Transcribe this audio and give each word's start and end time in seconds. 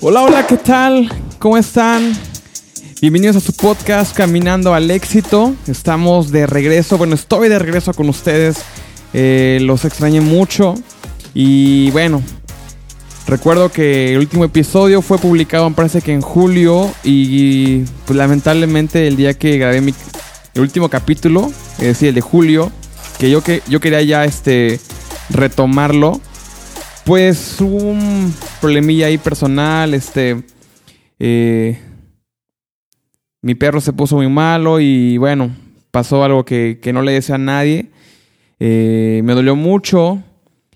Hola, 0.00 0.22
hola, 0.22 0.46
¿qué 0.46 0.56
tal? 0.56 1.10
¿Cómo 1.40 1.58
están? 1.58 2.16
Bienvenidos 3.00 3.34
a 3.34 3.40
su 3.40 3.52
podcast 3.52 4.16
Caminando 4.16 4.72
al 4.72 4.88
Éxito. 4.92 5.56
Estamos 5.66 6.30
de 6.30 6.46
regreso, 6.46 6.96
bueno, 6.98 7.16
estoy 7.16 7.48
de 7.48 7.58
regreso 7.58 7.92
con 7.92 8.08
ustedes. 8.08 8.58
Eh, 9.12 9.58
los 9.60 9.84
extrañé 9.84 10.20
mucho. 10.20 10.76
Y 11.34 11.90
bueno, 11.90 12.22
recuerdo 13.26 13.72
que 13.72 14.12
el 14.12 14.18
último 14.18 14.44
episodio 14.44 15.02
fue 15.02 15.18
publicado, 15.18 15.68
me 15.68 15.74
parece 15.74 16.00
que 16.00 16.12
en 16.12 16.20
julio. 16.20 16.88
Y 17.02 17.80
pues, 18.06 18.16
lamentablemente 18.16 19.08
el 19.08 19.16
día 19.16 19.34
que 19.34 19.58
grabé 19.58 19.80
mi, 19.80 19.92
el 20.54 20.62
último 20.62 20.88
capítulo, 20.88 21.50
es 21.78 21.86
decir, 21.86 22.10
el 22.10 22.14
de 22.14 22.20
julio, 22.20 22.70
que 23.18 23.32
yo, 23.32 23.42
que 23.42 23.64
yo 23.66 23.80
quería 23.80 24.02
ya 24.02 24.24
este, 24.24 24.78
retomarlo 25.28 26.20
pues 27.08 27.58
un 27.62 28.34
problemilla 28.60 29.06
ahí 29.06 29.16
personal, 29.16 29.94
este... 29.94 30.44
Eh, 31.18 31.80
mi 33.40 33.54
perro 33.54 33.80
se 33.80 33.94
puso 33.94 34.16
muy 34.16 34.28
malo 34.28 34.78
y 34.78 35.16
bueno, 35.16 35.56
pasó 35.90 36.22
algo 36.22 36.44
que, 36.44 36.78
no 36.92 37.00
le 37.00 37.12
desea 37.12 37.36
a 37.36 37.38
nadie. 37.38 37.92
Eh, 38.60 39.22
me 39.24 39.32
dolió 39.32 39.56
mucho 39.56 40.22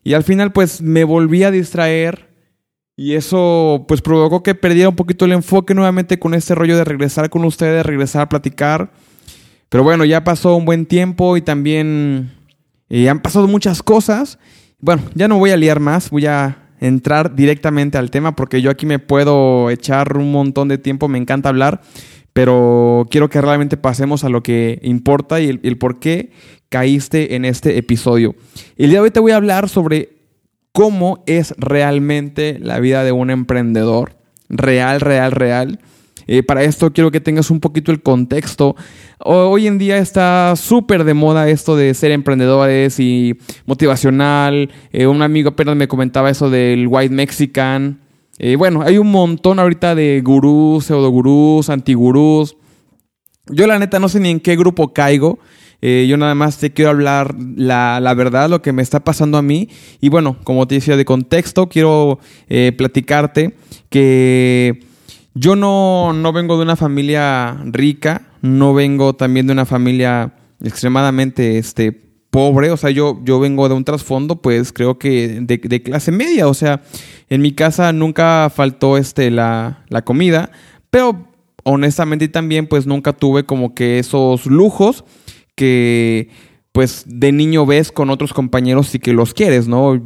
y 0.02 0.14
al 0.14 0.24
final 0.24 0.52
pues 0.52 0.80
me 0.80 1.04
volví 1.04 1.44
a 1.44 1.50
distraer 1.50 2.30
y 2.96 3.12
eso 3.12 3.84
pues 3.86 4.00
provocó 4.00 4.42
que 4.42 4.54
perdiera 4.54 4.88
un 4.88 4.96
poquito 4.96 5.26
el 5.26 5.32
enfoque 5.32 5.74
nuevamente 5.74 6.18
con 6.18 6.32
este 6.32 6.54
rollo 6.54 6.78
de 6.78 6.84
regresar 6.84 7.28
con 7.28 7.44
ustedes, 7.44 7.84
regresar 7.84 8.22
a 8.22 8.28
platicar. 8.30 8.90
Pero 9.68 9.84
bueno, 9.84 10.06
ya 10.06 10.24
pasó 10.24 10.56
un 10.56 10.64
buen 10.64 10.86
tiempo 10.86 11.36
y 11.36 11.42
también 11.42 12.32
eh, 12.88 13.10
han 13.10 13.20
pasado 13.20 13.48
muchas 13.48 13.82
cosas 13.82 14.38
bueno, 14.82 15.02
ya 15.14 15.28
no 15.28 15.38
voy 15.38 15.52
a 15.52 15.56
liar 15.56 15.78
más, 15.78 16.10
voy 16.10 16.26
a 16.26 16.58
entrar 16.80 17.36
directamente 17.36 17.98
al 17.98 18.10
tema 18.10 18.34
porque 18.34 18.60
yo 18.60 18.68
aquí 18.68 18.84
me 18.84 18.98
puedo 18.98 19.70
echar 19.70 20.16
un 20.16 20.32
montón 20.32 20.66
de 20.66 20.76
tiempo, 20.76 21.06
me 21.06 21.18
encanta 21.18 21.48
hablar, 21.48 21.80
pero 22.32 23.06
quiero 23.08 23.30
que 23.30 23.40
realmente 23.40 23.76
pasemos 23.76 24.24
a 24.24 24.28
lo 24.28 24.42
que 24.42 24.80
importa 24.82 25.40
y 25.40 25.60
el, 25.62 25.78
por 25.78 26.00
qué 26.00 26.32
caíste 26.68 27.36
en 27.36 27.44
este 27.44 27.78
episodio. 27.78 28.34
El 28.76 28.90
día 28.90 28.98
de 28.98 29.04
hoy 29.04 29.10
te 29.12 29.20
voy 29.20 29.30
a 29.30 29.36
hablar 29.36 29.68
sobre 29.68 30.16
cómo 30.72 31.22
es 31.26 31.54
realmente 31.58 32.58
la 32.58 32.80
vida 32.80 33.04
de 33.04 33.12
un 33.12 33.30
emprendedor, 33.30 34.16
real, 34.48 35.00
real, 35.00 35.30
real. 35.30 35.78
Eh, 36.26 36.42
para 36.42 36.62
esto 36.62 36.92
quiero 36.92 37.10
que 37.10 37.20
tengas 37.20 37.50
un 37.50 37.60
poquito 37.60 37.92
el 37.92 38.02
contexto. 38.02 38.76
Hoy 39.18 39.66
en 39.66 39.78
día 39.78 39.98
está 39.98 40.54
súper 40.56 41.04
de 41.04 41.14
moda 41.14 41.48
esto 41.48 41.76
de 41.76 41.94
ser 41.94 42.10
emprendedores 42.10 42.98
y 43.00 43.36
motivacional. 43.66 44.70
Eh, 44.92 45.06
un 45.06 45.22
amigo 45.22 45.50
apenas 45.50 45.76
me 45.76 45.88
comentaba 45.88 46.30
eso 46.30 46.50
del 46.50 46.86
White 46.88 47.14
Mexican. 47.14 48.00
Eh, 48.38 48.56
bueno, 48.56 48.82
hay 48.82 48.98
un 48.98 49.10
montón 49.10 49.58
ahorita 49.58 49.94
de 49.94 50.20
gurús, 50.24 50.86
pseudogurús, 50.86 51.70
antigurús. 51.70 52.56
Yo 53.46 53.66
la 53.66 53.78
neta 53.78 53.98
no 53.98 54.08
sé 54.08 54.20
ni 54.20 54.30
en 54.30 54.40
qué 54.40 54.56
grupo 54.56 54.92
caigo. 54.92 55.38
yo 55.82 56.16
nada 56.16 56.36
más 56.36 56.58
te 56.58 56.72
quiero 56.72 56.92
hablar 56.92 57.34
la, 57.56 57.98
la, 58.00 58.14
verdad, 58.14 58.48
lo 58.48 58.62
que 58.62 58.72
me 58.72 58.82
está 58.82 59.00
pasando 59.00 59.36
a 59.36 59.42
mí. 59.42 59.68
Y 60.00 60.10
bueno, 60.10 60.36
como 60.44 60.68
te 60.68 60.76
decía 60.76 60.96
de 60.96 61.04
contexto, 61.04 61.68
quiero 61.68 62.20
platicarte 62.76 63.56
que 63.90 64.91
yo 65.34 65.56
no, 65.56 66.12
no 66.12 66.32
vengo 66.32 66.56
de 66.56 66.62
una 66.62 66.76
familia 66.76 67.58
rica, 67.64 68.22
no 68.42 68.74
vengo 68.74 69.14
también 69.14 69.46
de 69.46 69.52
una 69.52 69.64
familia 69.64 70.34
extremadamente 70.62 71.58
este, 71.58 71.92
pobre, 72.30 72.70
o 72.70 72.76
sea, 72.76 72.90
yo, 72.90 73.20
yo 73.24 73.40
vengo 73.40 73.68
de 73.68 73.74
un 73.74 73.84
trasfondo, 73.84 74.36
pues 74.40 74.72
creo 74.72 74.98
que 74.98 75.40
de, 75.40 75.82
clase 75.82 76.12
media, 76.12 76.48
o 76.48 76.54
sea, 76.54 76.82
en 77.28 77.42
mi 77.42 77.52
casa 77.52 77.92
nunca 77.92 78.50
faltó 78.54 78.96
este, 78.96 79.30
la, 79.30 79.84
la 79.88 80.02
comida, 80.02 80.50
pero 80.90 81.28
honestamente 81.64 82.28
también 82.28 82.66
pues 82.66 82.86
nunca 82.86 83.12
tuve 83.12 83.44
como 83.44 83.74
que 83.74 83.98
esos 83.98 84.46
lujos 84.46 85.04
que 85.54 86.30
pues 86.72 87.04
de 87.06 87.32
niño 87.32 87.66
ves 87.66 87.92
con 87.92 88.10
otros 88.10 88.32
compañeros 88.32 88.94
y 88.94 88.98
que 88.98 89.12
los 89.12 89.34
quieres, 89.34 89.68
¿no? 89.68 90.02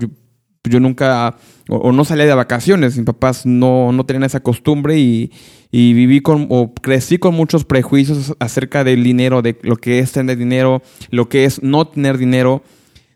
Yo 0.69 0.81
nunca, 0.81 1.37
o, 1.69 1.93
no 1.93 2.05
salía 2.05 2.27
de 2.27 2.35
vacaciones, 2.35 2.97
mis 2.97 3.07
papás 3.07 3.47
no, 3.47 3.93
no 3.93 4.05
tenían 4.07 4.25
esa 4.25 4.41
costumbre 4.41 4.99
y, 4.99 5.31
viví 5.73 6.21
con, 6.21 6.47
o 6.49 6.73
crecí 6.73 7.19
con 7.19 7.35
muchos 7.35 7.65
prejuicios 7.65 8.35
acerca 8.39 8.83
del 8.83 9.05
dinero, 9.05 9.43
de 9.43 9.59
lo 9.63 9.77
que 9.77 9.99
es 9.99 10.13
tener 10.13 10.39
dinero, 10.39 10.83
lo 11.11 11.29
que 11.29 11.45
es 11.45 11.63
no 11.63 11.87
tener 11.87 12.17
dinero. 12.17 12.63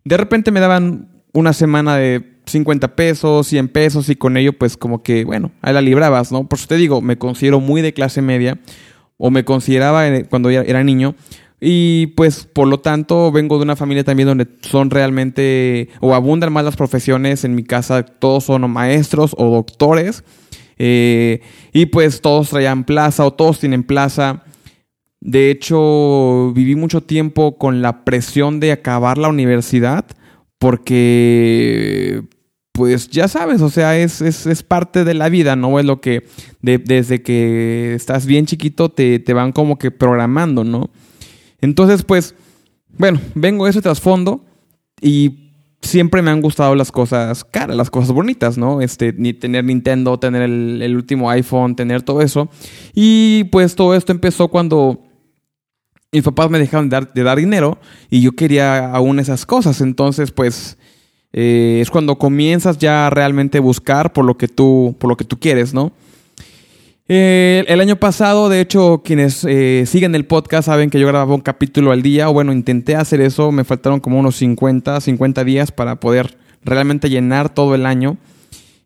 De 0.04 0.16
repente 0.16 0.50
me 0.50 0.60
daban 0.60 1.08
una 1.32 1.52
semana 1.52 1.96
de 1.96 2.30
50 2.46 2.96
pesos, 2.96 3.46
100 3.46 3.68
pesos 3.68 4.08
y 4.08 4.16
con 4.16 4.36
ello 4.36 4.52
pues 4.52 4.76
como 4.76 5.02
que, 5.02 5.24
bueno, 5.24 5.52
ahí 5.62 5.72
la 5.72 5.80
librabas, 5.80 6.32
¿no? 6.32 6.46
Por 6.48 6.58
eso 6.58 6.68
te 6.68 6.76
digo, 6.76 7.00
me 7.00 7.16
considero 7.16 7.60
muy 7.60 7.80
de 7.80 7.94
clase 7.94 8.20
media 8.20 8.58
o 9.16 9.30
me 9.30 9.44
consideraba 9.44 10.08
eh, 10.08 10.26
cuando 10.28 10.50
era 10.50 10.82
niño 10.82 11.14
y 11.60 12.09
pues 12.09 12.48
por 12.50 12.66
lo 12.69 12.81
tanto 12.81 13.31
vengo 13.31 13.59
de 13.59 13.65
una 13.65 13.76
familia 13.76 14.03
también 14.03 14.28
donde 14.28 14.48
son 14.62 14.88
realmente 14.88 15.91
o 16.00 16.15
abundan 16.15 16.53
más 16.53 16.65
las 16.65 16.76
profesiones. 16.76 17.44
En 17.44 17.54
mi 17.54 17.65
casa 17.65 18.03
todos 18.03 18.44
son 18.44 18.71
maestros 18.71 19.34
o 19.37 19.50
doctores. 19.50 20.25
Eh, 20.78 21.43
y 21.75 21.87
pues 21.87 22.22
todos 22.22 22.48
traían 22.48 22.84
plaza 22.84 23.26
o 23.26 23.34
todos 23.34 23.60
tienen 23.60 23.84
plaza. 23.84 24.44
De 25.21 25.50
hecho, 25.50 26.53
viví 26.54 26.76
mucho 26.76 27.03
tiempo 27.03 27.59
con 27.59 27.82
la 27.82 28.06
presión 28.06 28.59
de 28.59 28.72
acabar 28.72 29.19
la 29.19 29.28
universidad 29.28 30.06
porque, 30.59 32.22
pues 32.72 33.09
ya 33.09 33.28
sabes, 33.28 33.60
o 33.60 33.69
sea, 33.69 33.98
es, 33.98 34.22
es, 34.22 34.62
parte 34.62 35.04
de 35.04 35.12
la 35.12 35.28
vida, 35.28 35.56
¿no? 35.56 35.78
Es 35.78 35.84
lo 35.84 36.00
que 36.00 36.25
desde 36.62 37.22
que 37.22 37.94
estás 37.94 38.25
bien 38.25 38.47
chiquito 38.47 38.91
te, 38.91 39.19
te 39.19 39.34
van 39.34 39.53
como 39.53 39.78
que 39.78 39.91
programando, 39.91 40.65
¿no? 40.65 40.91
Entonces, 41.60 42.03
pues, 42.03 42.34
bueno, 42.97 43.21
vengo 43.34 43.65
de 43.65 43.71
ese 43.71 43.82
trasfondo 43.82 44.44
y 45.00 45.50
siempre 45.82 46.22
me 46.22 46.31
han 46.31 46.41
gustado 46.41 46.75
las 46.75 46.93
cosas 46.93 47.44
caras, 47.44 47.76
las 47.76 47.91
cosas 47.91 48.12
bonitas, 48.12 48.59
¿no? 48.59 48.81
Este, 48.81 49.12
ni 49.12 49.32
tener 49.32 49.65
Nintendo, 49.65 50.19
tener 50.19 50.43
el, 50.43 50.97
último 50.97 51.31
iPhone, 51.31 51.76
tener 51.76 52.03
todo 52.03 52.21
eso. 52.21 52.48
Y 52.94 53.44
pues 53.44 53.75
todo 53.75 53.94
esto 53.94 54.12
empezó 54.12 54.48
cuando 54.48 55.03
mis 56.12 56.22
papás 56.22 56.50
me 56.50 56.59
dejaron 56.59 56.88
de 56.88 57.22
dar, 57.22 57.38
dinero 57.38 57.78
y 58.10 58.21
yo 58.21 58.32
quería 58.32 58.92
aún 58.92 59.19
esas 59.21 59.47
cosas. 59.47 59.81
Entonces, 59.81 60.32
pues, 60.32 60.77
eh, 61.32 61.78
es 61.81 61.91
cuando 61.91 62.19
comienzas 62.19 62.78
ya 62.78 63.09
realmente 63.10 63.60
buscar 63.60 64.12
por 64.12 64.25
lo 64.25 64.37
que 64.37 64.48
tú, 64.48 64.97
por 64.98 65.09
lo 65.09 65.16
que 65.16 65.25
tú 65.25 65.38
quieres, 65.38 65.72
¿no? 65.72 65.92
Eh, 67.12 67.65
el 67.66 67.81
año 67.81 67.97
pasado, 67.97 68.48
de 68.48 68.60
hecho, 68.60 69.03
quienes 69.04 69.43
eh, 69.43 69.82
siguen 69.84 70.15
el 70.15 70.26
podcast 70.26 70.66
saben 70.66 70.91
que 70.91 71.00
yo 71.00 71.09
grababa 71.09 71.34
un 71.34 71.41
capítulo 71.41 71.91
al 71.91 72.03
día, 72.03 72.31
o 72.31 72.32
bueno, 72.32 72.53
intenté 72.53 72.94
hacer 72.94 73.21
eso, 73.21 73.50
me 73.50 73.65
faltaron 73.65 73.98
como 73.98 74.21
unos 74.21 74.37
50, 74.37 75.00
50 75.00 75.43
días 75.43 75.72
para 75.72 75.98
poder 75.98 76.38
realmente 76.62 77.10
llenar 77.10 77.53
todo 77.53 77.75
el 77.75 77.84
año. 77.84 78.16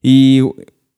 Y 0.00 0.40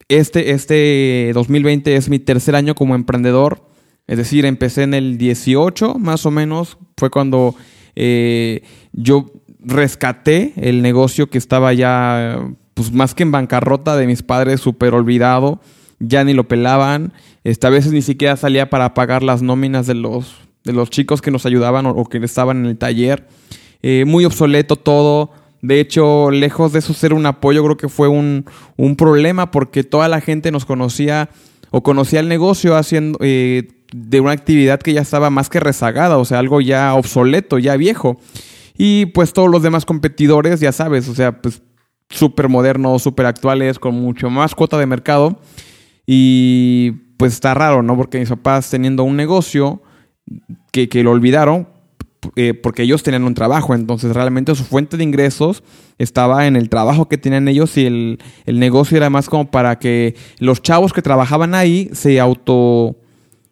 este, 0.07 0.53
este 0.53 1.33
2020 1.35 1.97
es 1.97 2.09
mi 2.09 2.21
tercer 2.21 2.55
año 2.55 2.77
como 2.77 2.95
emprendedor, 2.95 3.61
es 4.07 4.19
decir, 4.19 4.45
empecé 4.47 4.85
en 4.85 4.95
el 4.95 5.19
18 5.19 5.95
más 5.95 6.27
o 6.27 6.31
menos, 6.31 6.79
fue 6.97 7.11
cuando 7.11 7.57
eh, 7.97 8.63
yo 8.93 9.27
rescaté 9.59 10.53
el 10.55 10.81
negocio 10.81 11.29
que 11.29 11.39
estaba 11.39 11.73
ya, 11.73 12.39
pues 12.75 12.93
más 12.93 13.17
que 13.17 13.25
en 13.25 13.33
bancarrota 13.33 13.97
de 13.97 14.07
mis 14.07 14.23
padres, 14.23 14.61
súper 14.61 14.95
olvidado 14.95 15.61
ya 15.99 16.25
ni 16.25 16.35
lo 16.35 16.49
pelaban. 16.49 17.13
Esta, 17.45 17.69
a 17.69 17.71
veces 17.71 17.93
ni 17.93 18.03
siquiera 18.03 18.37
salía 18.37 18.71
para 18.71 18.95
pagar 18.95 19.23
las 19.23 19.43
nóminas 19.43 19.87
de 19.87 19.95
los, 19.95 20.37
de 20.65 20.73
los 20.73 20.91
chicos 20.91 21.23
que 21.23 21.31
nos 21.31 21.47
ayudaban 21.47 21.87
o, 21.87 22.05
que 22.07 22.19
estaban 22.19 22.59
en 22.59 22.67
el 22.67 22.79
taller. 22.79 23.27
Eh, 23.83 24.05
muy 24.07 24.25
obsoleto 24.25 24.77
todo. 24.77 25.31
De 25.63 25.81
hecho, 25.81 26.31
lejos 26.31 26.73
de 26.73 26.81
eso 26.81 26.93
ser 26.93 27.13
un 27.13 27.27
apoyo, 27.27 27.65
creo 27.65 27.77
que 27.77 27.89
fue 27.89 28.09
un, 28.09 28.45
problema 28.97 29.51
porque 29.51 29.85
toda 29.85 30.09
la 30.09 30.21
gente 30.21 30.51
nos 30.51 30.65
conocía 30.65 31.31
o 31.71 31.83
conocía 31.83 32.21
el 32.21 32.29
negocio 32.29 32.77
haciendo 32.77 33.19
eh, 33.23 33.69
de 33.93 34.21
una 34.21 34.33
actividad 34.33 34.81
que 34.81 34.93
ya 34.93 35.01
estaba 35.01 35.31
más 35.31 35.49
que 35.49 35.61
rezagada, 35.61 36.19
o 36.19 36.25
sea, 36.25 36.39
algo 36.39 36.61
ya 36.61 36.95
obsoleto, 36.95 37.59
ya 37.59 37.77
viejo. 37.77 38.19
Y 38.77 39.07
pues 39.07 39.33
todos 39.33 39.51
los 39.51 39.63
demás 39.63 39.85
competidores, 39.87 40.61
ya 40.61 40.73
sabes, 40.73 41.09
o 41.09 41.15
sea, 41.15 41.41
pues 41.41 41.63
súper 42.11 42.49
modernos, 42.49 43.03
súper 43.03 43.27
actuales, 43.27 43.79
con 43.79 43.95
mucho 43.95 44.31
más 44.31 44.55
cuota 44.55 44.79
de 44.79 44.87
mercado. 44.87 45.41
Y 46.07 46.93
pues 47.17 47.33
está 47.33 47.55
raro, 47.55 47.83
¿no? 47.83 47.97
Porque 47.97 48.19
mis 48.19 48.29
papás 48.29 48.71
teniendo 48.71 49.03
un 49.05 49.17
negocio 49.17 49.83
que, 50.71 50.89
lo 51.03 51.11
olvidaron 51.11 51.69
eh, 52.35 52.55
porque 52.55 52.83
ellos 52.83 53.03
tenían 53.03 53.25
un 53.25 53.35
trabajo, 53.35 53.75
entonces 53.75 54.15
realmente 54.15 54.55
su 54.55 54.65
fuente 54.65 54.97
de 54.97 55.05
ingresos 55.05 55.63
estaba 55.99 56.47
en 56.47 56.57
el 56.57 56.69
trabajo 56.69 57.09
que 57.09 57.19
tenían 57.19 57.49
ellos 57.49 57.77
y 57.77 57.87
el, 57.87 58.19
el 58.45 58.59
negocio 58.59 58.97
era 58.97 59.11
más 59.11 59.29
como 59.29 59.51
para 59.51 59.79
que 59.79 60.17
los 60.39 60.61
chavos 60.61 60.93
que 60.93 61.03
trabajaban 61.03 61.55
ahí 61.55 61.89
se 61.93 62.21
auto 62.21 62.97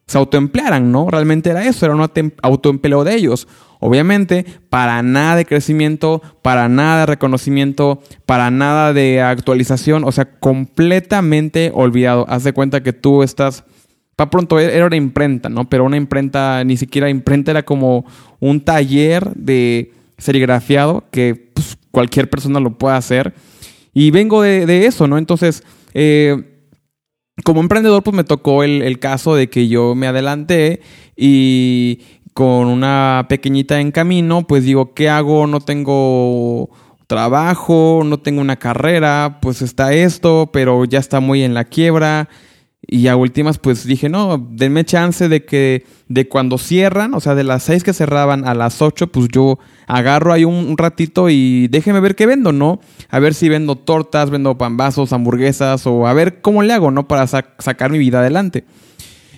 se 0.06 0.18
autoemplearan, 0.18 0.92
¿no? 0.92 1.08
Realmente 1.08 1.50
era 1.50 1.66
eso, 1.66 1.86
era 1.86 1.94
un 1.94 2.32
autoempleo 2.42 3.04
de 3.04 3.14
ellos. 3.14 3.48
Obviamente, 3.86 4.46
para 4.70 5.02
nada 5.02 5.36
de 5.36 5.44
crecimiento, 5.44 6.22
para 6.40 6.70
nada 6.70 7.00
de 7.00 7.06
reconocimiento, 7.06 8.02
para 8.24 8.50
nada 8.50 8.94
de 8.94 9.20
actualización, 9.20 10.04
o 10.04 10.10
sea, 10.10 10.24
completamente 10.24 11.70
olvidado. 11.74 12.24
Haz 12.30 12.44
de 12.44 12.54
cuenta 12.54 12.82
que 12.82 12.94
tú 12.94 13.22
estás, 13.22 13.62
para 14.16 14.30
pronto 14.30 14.58
e-, 14.58 14.74
era 14.74 14.86
una 14.86 14.96
imprenta, 14.96 15.50
¿no? 15.50 15.68
Pero 15.68 15.84
una 15.84 15.98
imprenta, 15.98 16.64
ni 16.64 16.78
siquiera 16.78 17.10
imprenta, 17.10 17.50
era 17.50 17.62
como 17.62 18.06
un 18.40 18.62
taller 18.62 19.34
de 19.34 19.92
serigrafiado 20.16 21.04
que 21.10 21.34
pues, 21.34 21.76
cualquier 21.90 22.30
persona 22.30 22.60
lo 22.60 22.78
puede 22.78 22.96
hacer. 22.96 23.34
Y 23.92 24.10
vengo 24.10 24.40
de, 24.40 24.86
eso, 24.86 25.06
¿no? 25.08 25.18
Entonces, 25.18 25.62
eh, 25.92 26.54
como 27.44 27.60
emprendedor, 27.60 28.02
pues 28.02 28.16
me 28.16 28.24
tocó 28.24 28.62
el, 28.64 28.98
caso 28.98 29.34
de 29.34 29.50
que 29.50 29.68
yo 29.68 29.94
me 29.94 30.06
adelanté 30.06 30.80
y 31.18 32.00
con 32.34 32.66
una 32.66 33.26
pequeñita 33.28 33.80
en 33.80 33.92
camino, 33.92 34.46
pues 34.46 34.64
digo, 34.64 34.92
¿qué 34.92 35.08
hago? 35.08 35.46
No 35.46 35.60
tengo 35.60 36.68
trabajo, 37.06 38.02
no 38.04 38.18
tengo 38.18 38.40
una 38.40 38.56
carrera, 38.56 39.38
pues 39.40 39.62
está 39.62 39.94
esto, 39.94 40.50
pero 40.52 40.84
ya 40.84 40.98
está 40.98 41.20
muy 41.20 41.42
en 41.44 41.54
la 41.54 41.64
quiebra. 41.64 42.28
Y 42.86 43.06
a 43.06 43.16
últimas, 43.16 43.58
pues 43.58 43.86
dije, 43.86 44.08
no, 44.08 44.36
denme 44.50 44.84
chance 44.84 45.28
de 45.28 45.44
que 45.44 45.86
de 46.08 46.28
cuando 46.28 46.58
cierran, 46.58 47.14
o 47.14 47.20
sea, 47.20 47.34
de 47.34 47.44
las 47.44 47.62
seis 47.62 47.82
que 47.82 47.94
cerraban 47.94 48.46
a 48.46 48.54
las 48.54 48.82
ocho, 48.82 49.06
pues 49.06 49.28
yo 49.32 49.58
agarro 49.86 50.32
ahí 50.32 50.44
un, 50.44 50.76
ratito 50.76 51.30
y 51.30 51.68
déjeme 51.68 52.00
ver 52.00 52.14
qué 52.14 52.26
vendo, 52.26 52.52
¿no? 52.52 52.80
A 53.08 53.20
ver 53.20 53.32
si 53.32 53.48
vendo 53.48 53.76
tortas, 53.76 54.28
vendo 54.28 54.58
pambazos, 54.58 55.12
hamburguesas, 55.14 55.86
o 55.86 56.06
a 56.06 56.12
ver 56.12 56.42
cómo 56.42 56.62
le 56.62 56.74
hago, 56.74 56.90
¿no? 56.90 57.08
Para 57.08 57.26
sacar 57.26 57.90
mi 57.90 57.98
vida 57.98 58.18
adelante. 58.18 58.64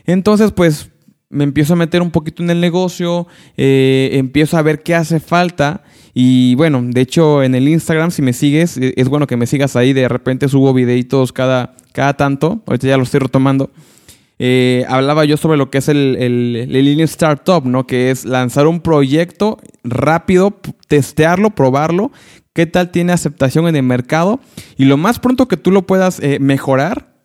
Entonces, 0.06 0.50
pues 0.50 0.90
me 1.28 1.44
empiezo 1.44 1.73
a 1.73 1.76
meter 1.76 2.02
un 2.02 2.11
poquito 2.11 2.43
en 2.43 2.50
el 2.50 2.61
negocio, 2.61 3.26
eh, 3.56 4.11
empiezo 4.12 4.56
a 4.56 4.62
ver 4.62 4.82
qué 4.82 4.94
hace 4.94 5.20
falta. 5.20 5.82
Y 6.14 6.55
bueno, 6.55 6.82
de 6.82 7.00
hecho 7.00 7.43
en 7.43 7.55
el 7.55 7.69
Instagram, 7.69 8.11
si 8.11 8.23
me 8.23 8.32
sigues, 8.32 8.76
e, 8.76 8.94
es 8.96 9.08
bueno 9.08 9.26
que 9.26 9.37
me 9.37 9.46
sigas 9.46 9.76
ahí, 9.76 9.93
de 9.93 10.08
repente 10.08 10.49
subo 10.49 10.73
videitos 10.73 11.32
cada, 11.32 11.75
cada 11.93 12.14
tanto, 12.14 12.62
ahorita 12.67 12.87
ya 12.87 12.96
lo 12.96 13.02
estoy 13.02 13.20
retomando. 13.20 13.70
Eh, 14.38 14.84
hablaba 14.88 15.25
yo 15.25 15.38
sobre 15.38 15.56
lo 15.56 15.70
que 15.70 15.78
es 15.78 15.88
el, 15.88 16.17
el, 16.19 16.76
el 16.76 17.00
Startup, 17.00 17.64
¿no? 17.64 17.87
Que 17.87 18.11
es 18.11 18.25
lanzar 18.26 18.67
un 18.67 18.81
proyecto 18.81 19.58
rápido, 19.82 20.58
testearlo, 20.88 21.50
probarlo, 21.50 22.12
qué 22.52 22.67
tal 22.67 22.90
tiene 22.90 23.12
aceptación 23.12 23.67
en 23.67 23.76
el 23.76 23.82
mercado 23.82 24.40
y 24.76 24.84
lo 24.84 24.96
más 24.96 25.19
pronto 25.19 25.49
que 25.49 25.56
tú 25.56 25.70
lo 25.70 25.87
puedas 25.87 26.20
eh, 26.20 26.38
mejorar, 26.38 27.16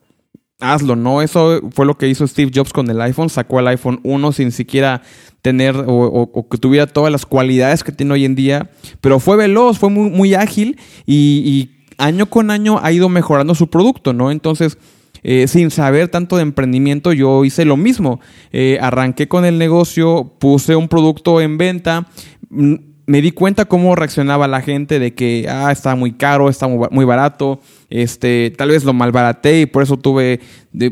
hazlo, 0.62 0.96
¿no? 0.96 1.20
Eso 1.20 1.60
fue 1.72 1.84
lo 1.84 1.98
que 1.98 2.08
hizo 2.08 2.26
Steve 2.26 2.50
Jobs 2.54 2.72
con 2.72 2.88
el 2.88 3.00
iPhone, 3.00 3.28
sacó 3.28 3.60
el 3.60 3.68
iPhone 3.68 4.00
1 4.02 4.32
sin 4.32 4.52
siquiera 4.52 5.02
tener 5.42 5.74
o, 5.86 6.48
que 6.50 6.56
tuviera 6.56 6.86
todas 6.86 7.10
las 7.10 7.26
cualidades 7.26 7.82
que 7.82 7.92
tiene 7.92 8.14
hoy 8.14 8.24
en 8.24 8.34
día, 8.34 8.70
pero 9.00 9.18
fue 9.18 9.36
veloz, 9.36 9.78
fue 9.78 9.90
muy, 9.90 10.08
muy 10.08 10.34
ágil 10.34 10.78
y, 11.04 11.70
año 11.98 12.26
con 12.26 12.50
año 12.50 12.80
ha 12.82 12.90
ido 12.90 13.08
mejorando 13.08 13.54
su 13.54 13.68
producto, 13.68 14.12
¿no? 14.12 14.30
Entonces, 14.30 14.78
eh, 15.22 15.46
sin 15.46 15.70
saber 15.70 16.08
tanto 16.08 16.36
de 16.36 16.42
emprendimiento, 16.42 17.12
yo 17.12 17.44
hice 17.44 17.64
lo 17.64 17.76
mismo. 17.76 18.18
Eh, 18.50 18.78
arranqué 18.80 19.28
con 19.28 19.44
el 19.44 19.58
negocio, 19.58 20.32
puse 20.40 20.74
un 20.74 20.88
producto 20.88 21.40
en 21.40 21.58
venta, 21.58 22.08
me 22.50 23.20
di 23.20 23.30
cuenta 23.30 23.66
cómo 23.66 23.94
reaccionaba 23.94 24.48
la 24.48 24.62
gente 24.62 24.98
de 24.98 25.14
que, 25.14 25.46
ah, 25.48 25.70
está 25.70 25.94
muy 25.94 26.12
caro, 26.12 26.48
está 26.48 26.66
muy 26.66 27.04
barato, 27.04 27.60
este, 27.92 28.52
tal 28.56 28.70
vez 28.70 28.84
lo 28.84 28.94
malbaraté 28.94 29.60
y 29.60 29.66
por 29.66 29.82
eso 29.82 29.98
tuve, 29.98 30.40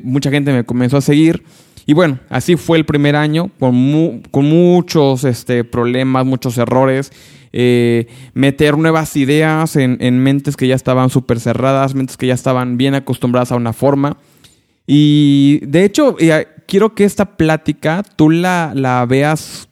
mucha 0.02 0.30
gente 0.30 0.52
me 0.52 0.64
comenzó 0.64 0.98
a 0.98 1.00
seguir. 1.00 1.42
Y 1.86 1.94
bueno, 1.94 2.20
así 2.28 2.56
fue 2.56 2.76
el 2.76 2.84
primer 2.84 3.16
año, 3.16 3.50
con, 3.58 4.22
con 4.30 4.44
muchos 4.44 5.24
este, 5.24 5.64
problemas, 5.64 6.26
muchos 6.26 6.58
errores. 6.58 7.10
Eh, 7.52 8.06
meter 8.34 8.76
nuevas 8.76 9.16
ideas 9.16 9.74
en, 9.76 10.18
mentes 10.22 10.56
que 10.56 10.68
ya 10.68 10.74
estaban 10.74 11.08
súper 11.08 11.40
cerradas, 11.40 11.94
mentes 11.94 12.18
que 12.18 12.26
ya 12.26 12.34
estaban 12.34 12.76
bien 12.76 12.94
acostumbradas 12.94 13.50
a 13.50 13.56
una 13.56 13.72
forma. 13.72 14.18
Y 14.86 15.60
de 15.66 15.84
hecho, 15.84 16.16
quiero 16.66 16.94
que 16.94 17.04
esta 17.04 17.36
plática 17.36 18.02
tú 18.16 18.28
la 18.28 19.06
veas 19.08 19.69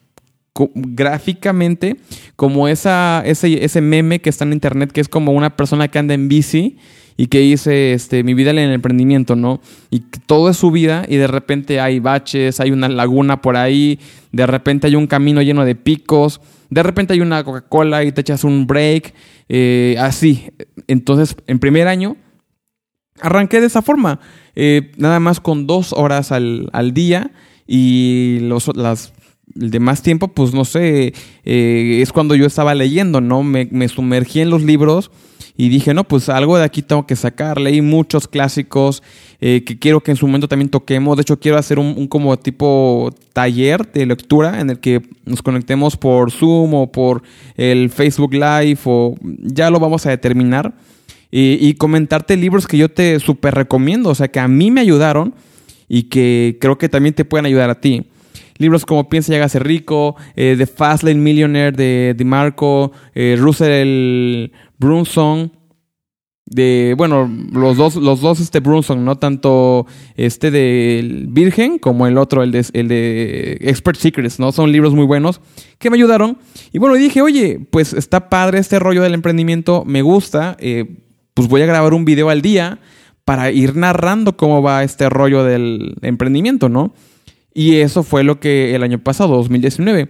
gráficamente 0.73 1.97
como 2.35 2.67
esa, 2.67 3.23
ese, 3.25 3.63
ese 3.63 3.81
meme 3.81 4.19
que 4.19 4.29
está 4.29 4.45
en 4.45 4.53
internet, 4.53 4.91
que 4.91 5.01
es 5.01 5.09
como 5.09 5.31
una 5.31 5.55
persona 5.55 5.87
que 5.87 5.99
anda 5.99 6.13
en 6.13 6.27
bici 6.27 6.77
y 7.17 7.27
que 7.27 7.39
dice 7.39 7.93
este, 7.93 8.23
mi 8.23 8.33
vida 8.33 8.51
en 8.51 8.59
el 8.59 8.71
emprendimiento, 8.71 9.35
¿no? 9.35 9.61
Y 9.89 10.01
todo 10.25 10.49
es 10.49 10.57
su 10.57 10.71
vida 10.71 11.05
y 11.07 11.17
de 11.17 11.27
repente 11.27 11.79
hay 11.79 11.99
baches, 11.99 12.59
hay 12.59 12.71
una 12.71 12.87
laguna 12.87 13.41
por 13.41 13.57
ahí, 13.57 13.99
de 14.31 14.47
repente 14.47 14.87
hay 14.87 14.95
un 14.95 15.07
camino 15.07 15.41
lleno 15.41 15.65
de 15.65 15.75
picos 15.75 16.41
de 16.69 16.83
repente 16.83 17.13
hay 17.13 17.21
una 17.21 17.43
Coca-Cola 17.43 18.03
y 18.03 18.11
te 18.11 18.21
echas 18.21 18.43
un 18.43 18.67
break, 18.67 19.13
eh, 19.49 19.95
así. 19.99 20.51
Entonces, 20.87 21.35
en 21.47 21.59
primer 21.59 21.87
año, 21.87 22.15
arranqué 23.19 23.59
de 23.59 23.67
esa 23.67 23.81
forma, 23.81 24.19
eh, 24.55 24.91
nada 24.97 25.19
más 25.19 25.39
con 25.39 25.65
dos 25.65 25.93
horas 25.93 26.31
al, 26.31 26.91
día 26.93 27.31
y 27.65 28.39
los, 28.41 28.75
las, 28.75 29.13
el 29.59 29.71
demás 29.71 30.01
tiempo, 30.01 30.27
pues 30.29 30.53
no 30.53 30.65
sé, 30.65 31.13
eh, 31.45 31.99
es 32.01 32.11
cuando 32.11 32.35
yo 32.35 32.45
estaba 32.45 32.75
leyendo, 32.75 33.21
¿no? 33.21 33.43
Me, 33.43 33.67
me 33.71 33.87
sumergí 33.87 34.41
en 34.41 34.49
los 34.49 34.63
libros 34.63 35.11
y 35.59 35.67
dije, 35.67 35.93
no, 35.93 36.05
pues 36.05 36.29
algo 36.29 36.57
de 36.57 36.63
aquí 36.63 36.81
tengo 36.81 37.05
que 37.05 37.17
sacar. 37.17 37.59
Leí 37.59 37.81
muchos 37.81 38.29
clásicos 38.29 39.03
eh, 39.41 39.65
que 39.65 39.77
quiero 39.77 39.99
que 39.99 40.11
en 40.11 40.15
su 40.15 40.25
momento 40.25 40.47
también 40.47 40.69
toquemos. 40.69 41.17
De 41.17 41.23
hecho, 41.23 41.37
quiero 41.37 41.57
hacer 41.57 41.79
un, 41.79 42.07
como 42.07 42.39
tipo 42.39 43.13
taller 43.33 43.91
de 43.91 44.05
lectura 44.05 44.61
en 44.61 44.69
el 44.69 44.79
que 44.79 45.01
nos 45.25 45.41
conectemos 45.41 45.97
por 45.97 46.31
Zoom 46.31 46.75
o 46.75 46.89
por 46.89 47.23
el 47.57 47.89
Facebook 47.89 48.33
Live 48.33 48.79
o 48.85 49.15
ya 49.41 49.69
lo 49.69 49.81
vamos 49.81 50.05
a 50.05 50.11
determinar. 50.11 50.73
Y, 51.29 51.73
comentarte 51.73 52.37
libros 52.37 52.65
que 52.65 52.77
yo 52.77 52.89
te 52.89 53.19
súper 53.19 53.53
recomiendo, 53.53 54.11
o 54.11 54.15
sea, 54.15 54.29
que 54.29 54.39
a 54.39 54.47
mí 54.47 54.71
me 54.71 54.79
ayudaron 54.79 55.35
y 55.89 56.03
que 56.03 56.57
creo 56.61 56.77
que 56.77 56.87
también 56.87 57.13
te 57.13 57.25
pueden 57.25 57.45
ayudar 57.45 57.69
a 57.69 57.81
ti. 57.81 58.05
Libros 58.59 58.85
como 58.85 59.09
Piensa 59.09 59.33
y 59.33 59.37
hágase 59.37 59.57
rico, 59.59 60.15
eh, 60.35 60.55
The 60.57 60.67
Fast 60.67 61.03
Lane 61.03 61.19
Millionaire 61.19 61.71
de, 61.71 62.13
de 62.15 62.25
Marco, 62.25 62.91
eh, 63.15 63.35
Russell 63.39 64.51
Brunson, 64.77 65.51
de, 66.45 66.95
bueno, 66.97 67.29
los 67.53 67.77
dos, 67.77 67.95
los 67.95 68.21
dos 68.21 68.39
este 68.39 68.59
Brunson, 68.59 69.05
no 69.05 69.17
tanto 69.17 69.85
este 70.15 70.51
de 70.51 71.25
Virgen 71.29 71.77
como 71.77 72.07
el 72.07 72.17
otro, 72.17 72.43
el 72.43 72.51
de, 72.51 72.65
el 72.73 72.87
de 72.87 73.57
Expert 73.61 73.97
Secrets, 73.97 74.39
¿no? 74.39 74.51
Son 74.51 74.71
libros 74.71 74.93
muy 74.93 75.05
buenos 75.05 75.41
que 75.77 75.89
me 75.89 75.95
ayudaron. 75.97 76.37
Y 76.73 76.79
bueno, 76.79 76.95
dije, 76.95 77.21
oye, 77.21 77.65
pues 77.71 77.93
está 77.93 78.29
padre 78.29 78.59
este 78.59 78.79
rollo 78.79 79.01
del 79.03 79.13
emprendimiento, 79.13 79.83
me 79.85 80.01
gusta, 80.01 80.57
eh, 80.59 80.97
pues 81.33 81.47
voy 81.47 81.61
a 81.61 81.65
grabar 81.65 81.93
un 81.93 82.03
video 82.03 82.29
al 82.29 82.41
día 82.41 82.79
para 83.23 83.51
ir 83.51 83.75
narrando 83.75 84.35
cómo 84.35 84.63
va 84.63 84.83
este 84.83 85.07
rollo 85.07 85.43
del 85.43 85.95
emprendimiento, 86.01 86.67
¿no? 86.67 86.93
Y 87.53 87.77
eso 87.77 88.03
fue 88.03 88.23
lo 88.23 88.39
que 88.39 88.75
el 88.75 88.83
año 88.83 88.99
pasado, 88.99 89.35
2019. 89.35 90.09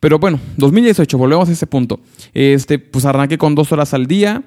Pero 0.00 0.18
bueno, 0.18 0.38
2018, 0.58 1.16
volvemos 1.16 1.48
a 1.48 1.52
ese 1.52 1.66
punto. 1.66 2.00
Este, 2.34 2.78
pues 2.78 3.04
arranqué 3.04 3.38
con 3.38 3.54
dos 3.54 3.72
horas 3.72 3.94
al 3.94 4.06
día. 4.06 4.42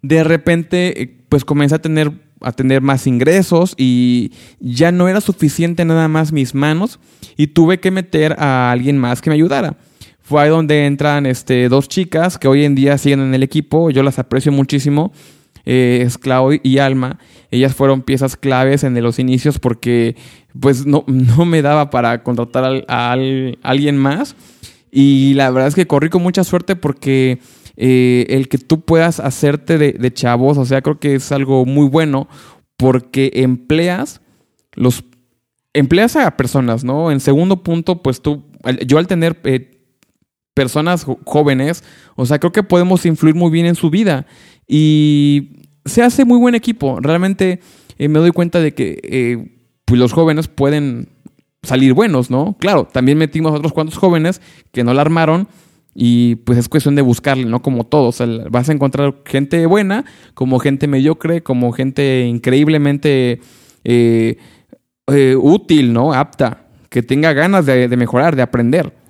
De 0.00 0.24
repente, 0.24 1.02
eh, 1.02 1.16
pues 1.28 1.44
comencé 1.44 1.74
a 1.74 1.78
tener, 1.78 2.10
a 2.40 2.52
tener 2.52 2.80
más 2.80 3.06
ingresos 3.06 3.74
y 3.76 4.32
ya 4.60 4.92
no 4.92 5.08
era 5.08 5.20
suficiente 5.20 5.84
nada 5.84 6.08
más 6.08 6.32
mis 6.32 6.54
manos 6.54 7.00
y 7.36 7.48
tuve 7.48 7.80
que 7.80 7.90
meter 7.90 8.34
a 8.38 8.70
alguien 8.70 8.96
más 8.98 9.20
que 9.20 9.30
me 9.30 9.34
ayudara. 9.34 9.76
Fue 10.22 10.42
ahí 10.42 10.48
donde 10.48 10.86
entran 10.86 11.26
este, 11.26 11.68
dos 11.68 11.86
chicas 11.86 12.38
que 12.38 12.48
hoy 12.48 12.64
en 12.64 12.74
día 12.74 12.96
siguen 12.96 13.20
en 13.20 13.34
el 13.34 13.42
equipo. 13.42 13.90
Yo 13.90 14.02
las 14.02 14.18
aprecio 14.18 14.52
muchísimo. 14.52 15.12
Eh, 15.66 16.02
es 16.06 16.18
Clau 16.18 16.50
y 16.62 16.78
Alma. 16.78 17.18
Ellas 17.50 17.74
fueron 17.74 18.02
piezas 18.02 18.36
claves 18.36 18.84
en 18.84 19.00
los 19.02 19.18
inicios 19.18 19.58
porque 19.58 20.16
pues 20.58 20.86
no, 20.86 21.04
no 21.06 21.44
me 21.44 21.62
daba 21.62 21.90
para 21.90 22.22
contratar 22.22 22.84
a 22.88 23.12
alguien 23.12 23.96
más. 23.96 24.36
Y 24.90 25.34
la 25.34 25.50
verdad 25.50 25.68
es 25.68 25.74
que 25.74 25.86
corrí 25.86 26.08
con 26.08 26.22
mucha 26.22 26.44
suerte 26.44 26.76
porque 26.76 27.40
eh, 27.76 28.26
el 28.28 28.48
que 28.48 28.58
tú 28.58 28.82
puedas 28.82 29.18
hacerte 29.18 29.78
de, 29.78 30.12
chavos, 30.12 30.58
o 30.58 30.64
sea, 30.64 30.82
creo 30.82 31.00
que 31.00 31.16
es 31.16 31.32
algo 31.32 31.66
muy 31.66 31.88
bueno 31.88 32.28
porque 32.76 33.32
empleas 33.34 34.20
los 34.74 35.04
empleas 35.72 36.14
a 36.14 36.36
personas, 36.36 36.84
¿no? 36.84 37.10
En 37.10 37.18
segundo 37.18 37.64
punto, 37.64 38.02
pues 38.02 38.22
tú, 38.22 38.44
yo 38.86 38.98
al 38.98 39.08
tener 39.08 39.40
eh, 39.44 39.73
personas 40.54 41.06
jóvenes, 41.24 41.84
o 42.16 42.26
sea, 42.26 42.38
creo 42.38 42.52
que 42.52 42.62
podemos 42.62 43.04
influir 43.06 43.34
muy 43.34 43.50
bien 43.50 43.66
en 43.66 43.74
su 43.74 43.90
vida 43.90 44.26
y 44.66 45.60
se 45.84 46.02
hace 46.02 46.24
muy 46.24 46.38
buen 46.38 46.54
equipo. 46.54 46.98
Realmente 47.00 47.60
eh, 47.98 48.08
me 48.08 48.20
doy 48.20 48.30
cuenta 48.30 48.60
de 48.60 48.72
que 48.72 49.50
pues 49.84 50.00
los 50.00 50.12
jóvenes 50.12 50.48
pueden 50.48 51.08
salir 51.64 51.92
buenos, 51.94 52.30
¿no? 52.30 52.56
Claro, 52.58 52.84
también 52.90 53.18
metimos 53.18 53.52
a 53.52 53.56
otros 53.56 53.72
cuantos 53.72 53.98
jóvenes 53.98 54.40
que 54.72 54.84
no 54.84 54.94
la 54.94 55.02
armaron 55.02 55.48
y 55.94 56.36
pues 56.36 56.58
es 56.58 56.68
cuestión 56.68 56.94
de 56.94 57.02
buscarle, 57.02 57.44
¿no? 57.44 57.62
Como 57.62 57.84
todos, 57.84 58.22
vas 58.50 58.68
a 58.68 58.72
encontrar 58.72 59.16
gente 59.24 59.64
buena, 59.66 60.04
como 60.34 60.58
gente 60.58 60.88
mediocre, 60.88 61.42
como 61.42 61.72
gente 61.72 62.26
increíblemente 62.26 63.40
eh, 63.84 64.38
eh, 65.08 65.36
útil, 65.38 65.92
¿no? 65.92 66.12
Apta, 66.12 66.66
que 66.88 67.02
tenga 67.02 67.32
ganas 67.32 67.66
de 67.66 67.96
mejorar, 67.96 68.36
de 68.36 68.42
aprender. 68.42 69.03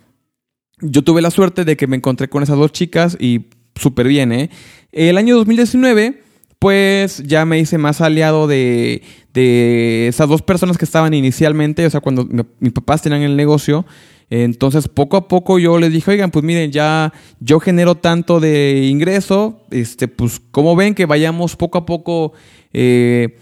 Yo 0.87 1.03
tuve 1.03 1.23
la 1.23 1.31
suerte 1.31 1.65
de 1.65 1.77
que 1.77 1.87
me 1.87 1.97
encontré 1.97 2.29
con 2.29 2.43
esas 2.43 2.59
dos 2.59 2.73
chicas 2.73 3.17
y 3.19 3.47
súper 3.75 4.07
bien, 4.07 4.33
¿eh? 4.33 4.51
El 4.93 5.19
año 5.19 5.37
2019 5.37 6.23
pues 6.65 7.23
ya 7.23 7.45
me 7.45 7.59
hice 7.59 7.77
más 7.77 8.01
aliado 8.01 8.47
de, 8.47 9.03
de 9.35 10.09
esas 10.09 10.31
dos 10.31 10.41
personas 10.41 10.79
que 10.79 10.87
estaban 10.87 11.13
inicialmente, 11.13 11.85
o 11.85 11.91
sea, 11.91 12.01
cuando 12.01 12.27
mis 12.59 12.73
papás 12.73 13.03
tenían 13.03 13.21
el 13.21 13.37
negocio. 13.37 13.85
Entonces, 14.31 14.89
poco 14.89 15.19
a 15.19 15.29
poco 15.29 15.59
yo 15.59 15.79
les 15.79 15.93
dije, 15.93 16.11
oigan, 16.11 16.31
pues 16.31 16.43
miren, 16.43 16.73
ya 16.73 17.13
yo 17.39 17.61
genero 17.61 17.97
tanto 17.97 18.41
de 18.41 18.87
ingreso, 18.91 19.61
este, 19.71 20.09
pues, 20.09 20.41
como 20.51 20.75
ven 20.75 20.95
que 20.95 21.05
vayamos 21.05 21.55
poco 21.57 21.77
a 21.77 21.85
poco 21.85 22.33
eh, 22.73 23.37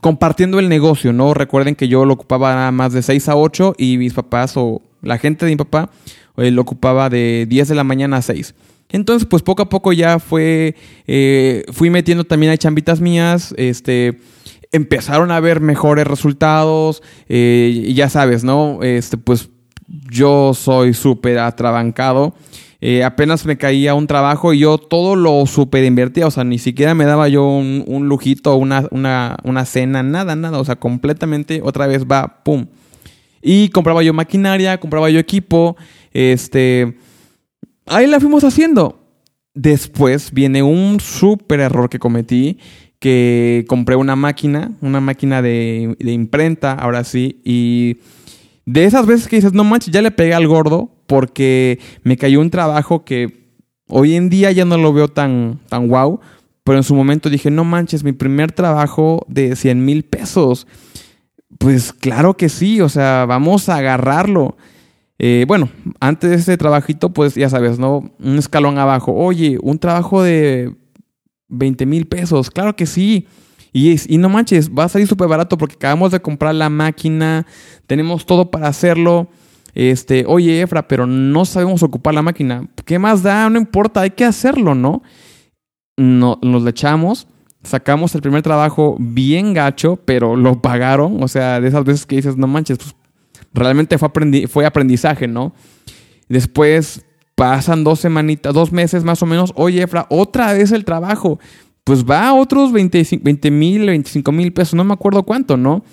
compartiendo 0.00 0.58
el 0.58 0.70
negocio, 0.70 1.12
¿no? 1.12 1.34
Recuerden 1.34 1.74
que 1.74 1.88
yo 1.88 2.06
lo 2.06 2.14
ocupaba 2.14 2.70
más 2.70 2.94
de 2.94 3.02
6 3.02 3.28
a 3.28 3.36
8 3.36 3.74
y 3.76 3.98
mis 3.98 4.14
papás 4.14 4.54
o 4.56 4.80
la 5.04 5.18
gente 5.18 5.44
de 5.44 5.52
mi 5.52 5.56
papá 5.56 5.90
eh, 6.36 6.50
lo 6.50 6.62
ocupaba 6.62 7.10
de 7.10 7.46
10 7.48 7.68
de 7.68 7.74
la 7.74 7.84
mañana 7.84 8.18
a 8.18 8.22
6. 8.22 8.54
Entonces, 8.90 9.26
pues 9.28 9.42
poco 9.42 9.62
a 9.62 9.68
poco 9.68 9.92
ya 9.92 10.18
fue, 10.18 10.76
eh, 11.06 11.64
fui 11.72 11.90
metiendo 11.90 12.24
también 12.24 12.52
a 12.52 12.56
chambitas 12.56 13.00
mías, 13.00 13.54
este, 13.56 14.18
empezaron 14.72 15.30
a 15.30 15.40
ver 15.40 15.60
mejores 15.60 16.06
resultados, 16.06 17.02
eh, 17.28 17.92
ya 17.94 18.08
sabes, 18.08 18.44
¿no? 18.44 18.82
Este, 18.82 19.16
pues 19.16 19.48
yo 19.86 20.52
soy 20.54 20.94
súper 20.94 21.38
atrabancado. 21.38 22.34
Eh, 22.80 23.02
apenas 23.02 23.46
me 23.46 23.56
caía 23.56 23.94
un 23.94 24.06
trabajo 24.06 24.52
y 24.52 24.58
yo 24.58 24.76
todo 24.76 25.16
lo 25.16 25.46
súper 25.46 25.84
invertía, 25.84 26.26
o 26.26 26.30
sea, 26.30 26.44
ni 26.44 26.58
siquiera 26.58 26.94
me 26.94 27.06
daba 27.06 27.28
yo 27.28 27.46
un, 27.46 27.82
un 27.86 28.08
lujito, 28.08 28.54
una, 28.56 28.86
una, 28.90 29.36
una 29.42 29.64
cena, 29.64 30.02
nada, 30.02 30.36
nada, 30.36 30.58
o 30.58 30.64
sea, 30.64 30.76
completamente 30.76 31.62
otra 31.64 31.86
vez 31.86 32.04
va, 32.04 32.42
pum. 32.44 32.66
Y 33.46 33.68
compraba 33.68 34.02
yo 34.02 34.14
maquinaria, 34.14 34.80
compraba 34.80 35.10
yo 35.10 35.18
equipo, 35.18 35.76
este, 36.14 36.96
ahí 37.84 38.06
la 38.06 38.18
fuimos 38.18 38.42
haciendo. 38.42 38.98
Después 39.52 40.32
viene 40.32 40.62
un 40.62 40.98
súper 40.98 41.60
error 41.60 41.90
que 41.90 41.98
cometí, 41.98 42.58
que 42.98 43.66
compré 43.68 43.96
una 43.96 44.16
máquina, 44.16 44.72
una 44.80 44.98
máquina 45.00 45.42
de, 45.42 45.94
imprenta, 46.00 46.72
ahora 46.72 47.04
sí, 47.04 47.42
y 47.44 47.98
de 48.64 48.86
esas 48.86 49.04
veces 49.04 49.28
que 49.28 49.36
dices, 49.36 49.52
no 49.52 49.62
manches, 49.62 49.92
ya 49.92 50.00
le 50.00 50.10
pegué 50.10 50.32
al 50.32 50.48
gordo, 50.48 50.90
porque 51.06 51.78
me 52.02 52.16
cayó 52.16 52.40
un 52.40 52.48
trabajo 52.48 53.04
que 53.04 53.50
hoy 53.88 54.14
en 54.14 54.30
día 54.30 54.52
ya 54.52 54.64
no 54.64 54.78
lo 54.78 54.94
veo 54.94 55.08
tan, 55.08 55.60
tan 55.68 55.88
wow, 55.88 56.18
pero 56.64 56.78
en 56.78 56.82
su 56.82 56.94
momento 56.94 57.28
dije, 57.28 57.50
no 57.50 57.64
manches, 57.64 58.04
mi 58.04 58.12
primer 58.12 58.52
trabajo 58.52 59.26
de 59.28 59.54
100 59.54 59.84
mil 59.84 60.02
pesos. 60.02 60.66
Pues 61.58 61.92
claro 61.92 62.36
que 62.36 62.48
sí, 62.48 62.80
o 62.80 62.88
sea, 62.88 63.26
vamos 63.26 63.68
a 63.68 63.76
agarrarlo. 63.76 64.56
Eh, 65.18 65.44
bueno, 65.46 65.68
antes 66.00 66.30
de 66.30 66.36
ese 66.36 66.56
trabajito, 66.56 67.12
pues 67.12 67.34
ya 67.34 67.48
sabes, 67.48 67.78
¿no? 67.78 68.10
Un 68.18 68.38
escalón 68.38 68.78
abajo. 68.78 69.12
Oye, 69.12 69.58
un 69.62 69.78
trabajo 69.78 70.22
de 70.22 70.74
20 71.48 71.86
mil 71.86 72.06
pesos. 72.06 72.50
Claro 72.50 72.76
que 72.76 72.86
sí. 72.86 73.26
Y, 73.72 74.18
no 74.18 74.28
manches, 74.28 74.70
va 74.70 74.84
a 74.84 74.88
salir 74.88 75.08
súper 75.08 75.26
barato 75.26 75.58
porque 75.58 75.74
acabamos 75.74 76.12
de 76.12 76.20
comprar 76.20 76.54
la 76.54 76.68
máquina, 76.68 77.44
tenemos 77.88 78.24
todo 78.24 78.50
para 78.50 78.68
hacerlo. 78.68 79.28
Este, 79.74 80.24
oye, 80.28 80.62
Efra, 80.62 80.86
pero 80.86 81.08
no 81.08 81.44
sabemos 81.44 81.82
ocupar 81.82 82.14
la 82.14 82.22
máquina. 82.22 82.68
¿Qué 82.84 83.00
más 83.00 83.24
da? 83.24 83.50
No 83.50 83.58
importa, 83.58 84.02
hay 84.02 84.10
que 84.10 84.24
hacerlo, 84.24 84.76
¿no? 84.76 85.02
no 85.96 86.38
nos 86.42 86.62
le 86.62 86.70
echamos, 86.70 87.26
sacamos 87.64 88.14
el 88.14 88.22
primer 88.22 88.42
trabajo 88.42 88.96
bien 88.98 89.54
gacho, 89.54 89.96
pero 90.04 90.36
lo 90.36 90.60
pagaron. 90.60 91.22
O 91.22 91.28
sea, 91.28 91.60
de 91.60 91.68
esas 91.68 91.84
veces 91.84 92.06
que 92.06 92.16
dices, 92.16 92.36
no 92.36 92.46
manches, 92.46 92.78
pues 92.78 92.94
realmente 93.52 93.98
fue, 93.98 94.10
fue 94.48 94.66
aprendizaje, 94.66 95.26
¿no? 95.26 95.54
Después 96.28 97.04
pasan 97.34 97.84
dos 97.84 98.00
semanitas, 98.00 98.54
dos 98.54 98.72
meses 98.72 99.04
más 99.04 99.22
o 99.22 99.26
menos, 99.26 99.52
oye, 99.56 99.82
Efra, 99.82 100.06
otra 100.10 100.52
vez 100.52 100.72
el 100.72 100.84
trabajo. 100.84 101.38
Pues 101.82 102.04
va 102.04 102.28
a 102.28 102.34
otros 102.34 102.72
20 102.72 103.50
mil, 103.50 103.86
25 103.86 104.32
mil 104.32 104.52
pesos, 104.52 104.74
no 104.74 104.84
me 104.84 104.94
acuerdo 104.94 105.22
cuánto, 105.24 105.56
¿no? 105.56 105.84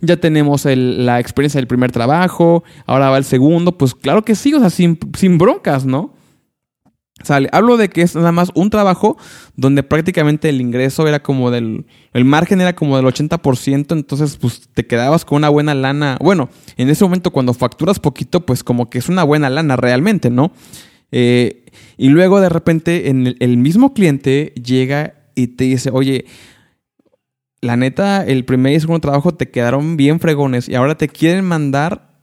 Ya 0.00 0.16
tenemos 0.16 0.64
la 0.64 1.20
experiencia 1.20 1.58
del 1.58 1.66
primer 1.66 1.92
trabajo, 1.92 2.64
ahora 2.86 3.10
va 3.10 3.18
el 3.18 3.24
segundo, 3.24 3.76
pues 3.76 3.94
claro 3.94 4.24
que 4.24 4.34
sí, 4.34 4.54
o 4.54 4.60
sea, 4.60 4.70
sin, 4.70 4.98
sin 5.16 5.38
broncas, 5.38 5.84
¿no? 5.84 6.12
Sale. 7.22 7.48
Hablo 7.52 7.76
de 7.76 7.88
que 7.88 8.02
es 8.02 8.14
nada 8.14 8.30
más 8.30 8.50
un 8.54 8.70
trabajo 8.70 9.16
donde 9.56 9.82
prácticamente 9.82 10.48
el 10.48 10.60
ingreso 10.60 11.06
era 11.08 11.20
como 11.20 11.50
del. 11.50 11.86
El 12.12 12.24
margen 12.24 12.60
era 12.60 12.74
como 12.74 12.96
del 12.96 13.06
80%, 13.06 13.92
entonces 13.92 14.36
pues 14.36 14.68
te 14.72 14.86
quedabas 14.86 15.24
con 15.24 15.36
una 15.36 15.48
buena 15.48 15.74
lana. 15.74 16.16
Bueno, 16.20 16.48
en 16.76 16.88
ese 16.88 17.04
momento 17.04 17.32
cuando 17.32 17.54
facturas 17.54 17.98
poquito, 17.98 18.46
pues 18.46 18.62
como 18.62 18.88
que 18.88 18.98
es 18.98 19.08
una 19.08 19.24
buena 19.24 19.50
lana 19.50 19.76
realmente, 19.76 20.30
¿no? 20.30 20.52
Eh, 21.10 21.64
y 21.96 22.08
luego 22.08 22.40
de 22.40 22.48
repente 22.48 23.08
en 23.08 23.36
el, 23.38 23.56
mismo 23.56 23.94
cliente 23.94 24.52
llega 24.62 25.14
y 25.34 25.48
te 25.48 25.64
dice, 25.64 25.90
oye, 25.92 26.26
la 27.60 27.76
neta, 27.76 28.24
el 28.24 28.44
primer 28.44 28.74
y 28.74 28.80
segundo 28.80 29.00
trabajo 29.00 29.34
te 29.34 29.50
quedaron 29.50 29.96
bien 29.96 30.20
fregones 30.20 30.68
y 30.68 30.74
ahora 30.74 30.96
te 30.96 31.08
quieren 31.08 31.44
mandar 31.44 32.20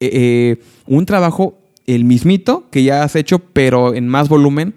eh, 0.00 0.10
eh, 0.12 0.64
un 0.86 1.06
trabajo 1.06 1.63
el 1.86 2.04
mismito 2.04 2.68
que 2.70 2.82
ya 2.82 3.02
has 3.02 3.16
hecho, 3.16 3.38
pero 3.38 3.94
en 3.94 4.08
más 4.08 4.28
volumen, 4.28 4.74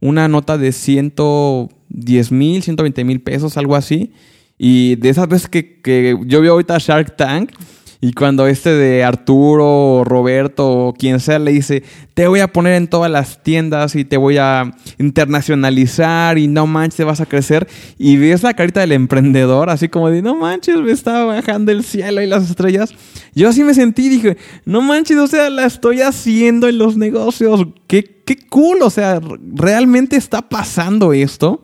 una 0.00 0.28
nota 0.28 0.58
de 0.58 0.72
110 0.72 2.32
mil, 2.32 2.62
120 2.62 3.04
mil 3.04 3.20
pesos, 3.20 3.56
algo 3.56 3.76
así. 3.76 4.12
Y 4.58 4.96
de 4.96 5.10
esas 5.10 5.28
veces 5.28 5.48
que, 5.48 5.80
que 5.80 6.18
yo 6.24 6.40
veo 6.40 6.52
ahorita 6.52 6.78
Shark 6.78 7.16
Tank, 7.16 7.52
y 8.00 8.12
cuando 8.12 8.46
este 8.46 8.70
de 8.70 9.04
Arturo, 9.04 10.04
Roberto 10.04 10.68
o 10.88 10.92
quien 10.92 11.18
sea 11.18 11.38
le 11.38 11.52
dice, 11.52 11.82
te 12.14 12.28
voy 12.28 12.40
a 12.40 12.52
poner 12.52 12.74
en 12.74 12.88
todas 12.88 13.10
las 13.10 13.42
tiendas 13.42 13.94
y 13.94 14.04
te 14.04 14.16
voy 14.16 14.36
a 14.36 14.76
internacionalizar 14.98 16.38
y 16.38 16.46
no 16.46 16.66
manches, 16.66 17.06
vas 17.06 17.20
a 17.20 17.26
crecer. 17.26 17.66
Y 17.98 18.16
ves 18.16 18.42
la 18.42 18.54
carita 18.54 18.80
del 18.80 18.92
emprendedor, 18.92 19.70
así 19.70 19.88
como 19.88 20.10
de, 20.10 20.20
no 20.20 20.34
manches, 20.36 20.76
me 20.76 20.92
estaba 20.92 21.24
bajando 21.24 21.72
el 21.72 21.84
cielo 21.84 22.20
y 22.20 22.26
las 22.26 22.50
estrellas. 22.50 22.94
Yo 23.34 23.48
así 23.48 23.64
me 23.64 23.74
sentí, 23.74 24.08
dije, 24.08 24.36
no 24.64 24.82
manches, 24.82 25.16
o 25.16 25.26
sea, 25.26 25.48
la 25.48 25.64
estoy 25.64 26.02
haciendo 26.02 26.68
en 26.68 26.78
los 26.78 26.96
negocios. 26.96 27.66
Qué, 27.86 28.22
qué 28.26 28.36
cool, 28.48 28.82
o 28.82 28.90
sea, 28.90 29.20
realmente 29.54 30.16
está 30.16 30.42
pasando 30.42 31.12
esto. 31.14 31.62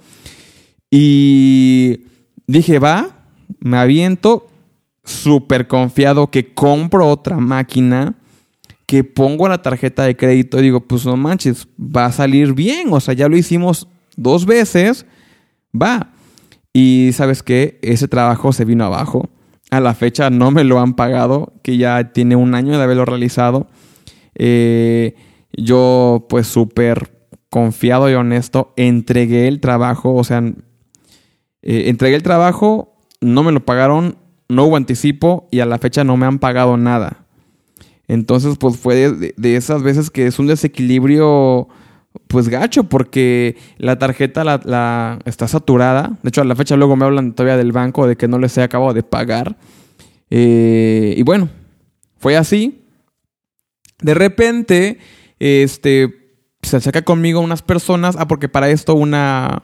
Y 0.90 2.00
dije, 2.46 2.78
va, 2.78 3.26
me 3.60 3.78
aviento 3.78 4.51
súper 5.04 5.66
confiado 5.66 6.30
que 6.30 6.54
compro 6.54 7.08
otra 7.08 7.38
máquina, 7.38 8.14
que 8.86 9.04
pongo 9.04 9.48
la 9.48 9.62
tarjeta 9.62 10.04
de 10.04 10.16
crédito 10.16 10.58
y 10.58 10.62
digo, 10.62 10.80
pues 10.80 11.06
no 11.06 11.16
manches, 11.16 11.66
va 11.78 12.06
a 12.06 12.12
salir 12.12 12.52
bien. 12.52 12.88
O 12.92 13.00
sea, 13.00 13.14
ya 13.14 13.28
lo 13.28 13.36
hicimos 13.36 13.88
dos 14.16 14.46
veces, 14.46 15.06
va. 15.74 16.10
Y 16.72 17.10
sabes 17.12 17.42
qué, 17.42 17.78
ese 17.82 18.08
trabajo 18.08 18.52
se 18.52 18.64
vino 18.64 18.84
abajo. 18.84 19.28
A 19.70 19.80
la 19.80 19.94
fecha 19.94 20.30
no 20.30 20.50
me 20.50 20.64
lo 20.64 20.80
han 20.80 20.94
pagado, 20.94 21.54
que 21.62 21.76
ya 21.76 22.12
tiene 22.12 22.36
un 22.36 22.54
año 22.54 22.76
de 22.76 22.84
haberlo 22.84 23.04
realizado. 23.04 23.68
Eh, 24.34 25.14
yo 25.56 26.26
pues 26.28 26.46
súper 26.46 27.26
confiado 27.50 28.10
y 28.10 28.14
honesto, 28.14 28.72
entregué 28.76 29.46
el 29.48 29.60
trabajo, 29.60 30.14
o 30.14 30.24
sea, 30.24 30.42
eh, 31.60 31.84
entregué 31.88 32.16
el 32.16 32.22
trabajo, 32.22 32.96
no 33.20 33.42
me 33.42 33.52
lo 33.52 33.64
pagaron, 33.64 34.16
no 34.52 34.64
hubo 34.64 34.76
anticipo 34.76 35.48
y 35.50 35.60
a 35.60 35.66
la 35.66 35.78
fecha 35.78 36.04
no 36.04 36.16
me 36.16 36.26
han 36.26 36.38
pagado 36.38 36.76
nada. 36.76 37.24
Entonces, 38.08 38.56
pues 38.58 38.76
fue 38.76 39.10
de, 39.10 39.56
esas 39.56 39.82
veces 39.82 40.10
que 40.10 40.26
es 40.26 40.38
un 40.38 40.46
desequilibrio, 40.46 41.68
pues 42.28 42.48
gacho, 42.48 42.84
porque 42.84 43.56
la 43.78 43.98
tarjeta 43.98 44.44
la, 44.44 45.18
está 45.24 45.48
saturada. 45.48 46.18
De 46.22 46.28
hecho, 46.28 46.42
a 46.42 46.44
la 46.44 46.56
fecha 46.56 46.76
luego 46.76 46.96
me 46.96 47.04
hablan 47.04 47.32
todavía 47.32 47.56
del 47.56 47.72
banco 47.72 48.06
de 48.06 48.16
que 48.16 48.28
no 48.28 48.38
les 48.38 48.56
he 48.58 48.62
acabado 48.62 48.92
de 48.92 49.02
pagar. 49.02 49.56
Eh, 50.30 51.14
y 51.16 51.22
bueno, 51.22 51.48
fue 52.18 52.36
así. 52.36 52.84
De 54.02 54.14
repente, 54.14 54.98
este, 55.38 56.36
se 56.62 56.76
acerca 56.76 57.02
conmigo 57.02 57.40
unas 57.40 57.62
personas, 57.62 58.16
ah, 58.18 58.28
porque 58.28 58.48
para 58.48 58.68
esto 58.68 58.94
una, 58.94 59.62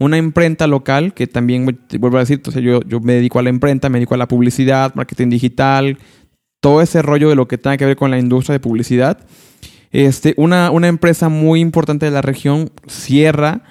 una 0.00 0.16
imprenta 0.16 0.66
local, 0.66 1.12
que 1.12 1.26
también, 1.26 1.66
vuelvo 1.98 2.16
a 2.16 2.20
decir, 2.20 2.38
entonces 2.38 2.62
yo, 2.62 2.80
yo 2.82 3.00
me 3.00 3.12
dedico 3.12 3.38
a 3.38 3.42
la 3.42 3.50
imprenta, 3.50 3.90
me 3.90 3.98
dedico 3.98 4.14
a 4.14 4.18
la 4.18 4.26
publicidad, 4.26 4.94
marketing 4.94 5.28
digital, 5.28 5.98
todo 6.60 6.80
ese 6.80 7.02
rollo 7.02 7.28
de 7.28 7.36
lo 7.36 7.46
que 7.46 7.58
tenga 7.58 7.76
que 7.76 7.84
ver 7.84 7.96
con 7.96 8.10
la 8.10 8.18
industria 8.18 8.54
de 8.54 8.60
publicidad. 8.60 9.18
Este, 9.92 10.32
una, 10.38 10.70
una 10.70 10.88
empresa 10.88 11.28
muy 11.28 11.60
importante 11.60 12.06
de 12.06 12.12
la 12.12 12.22
región 12.22 12.70
cierra, 12.86 13.62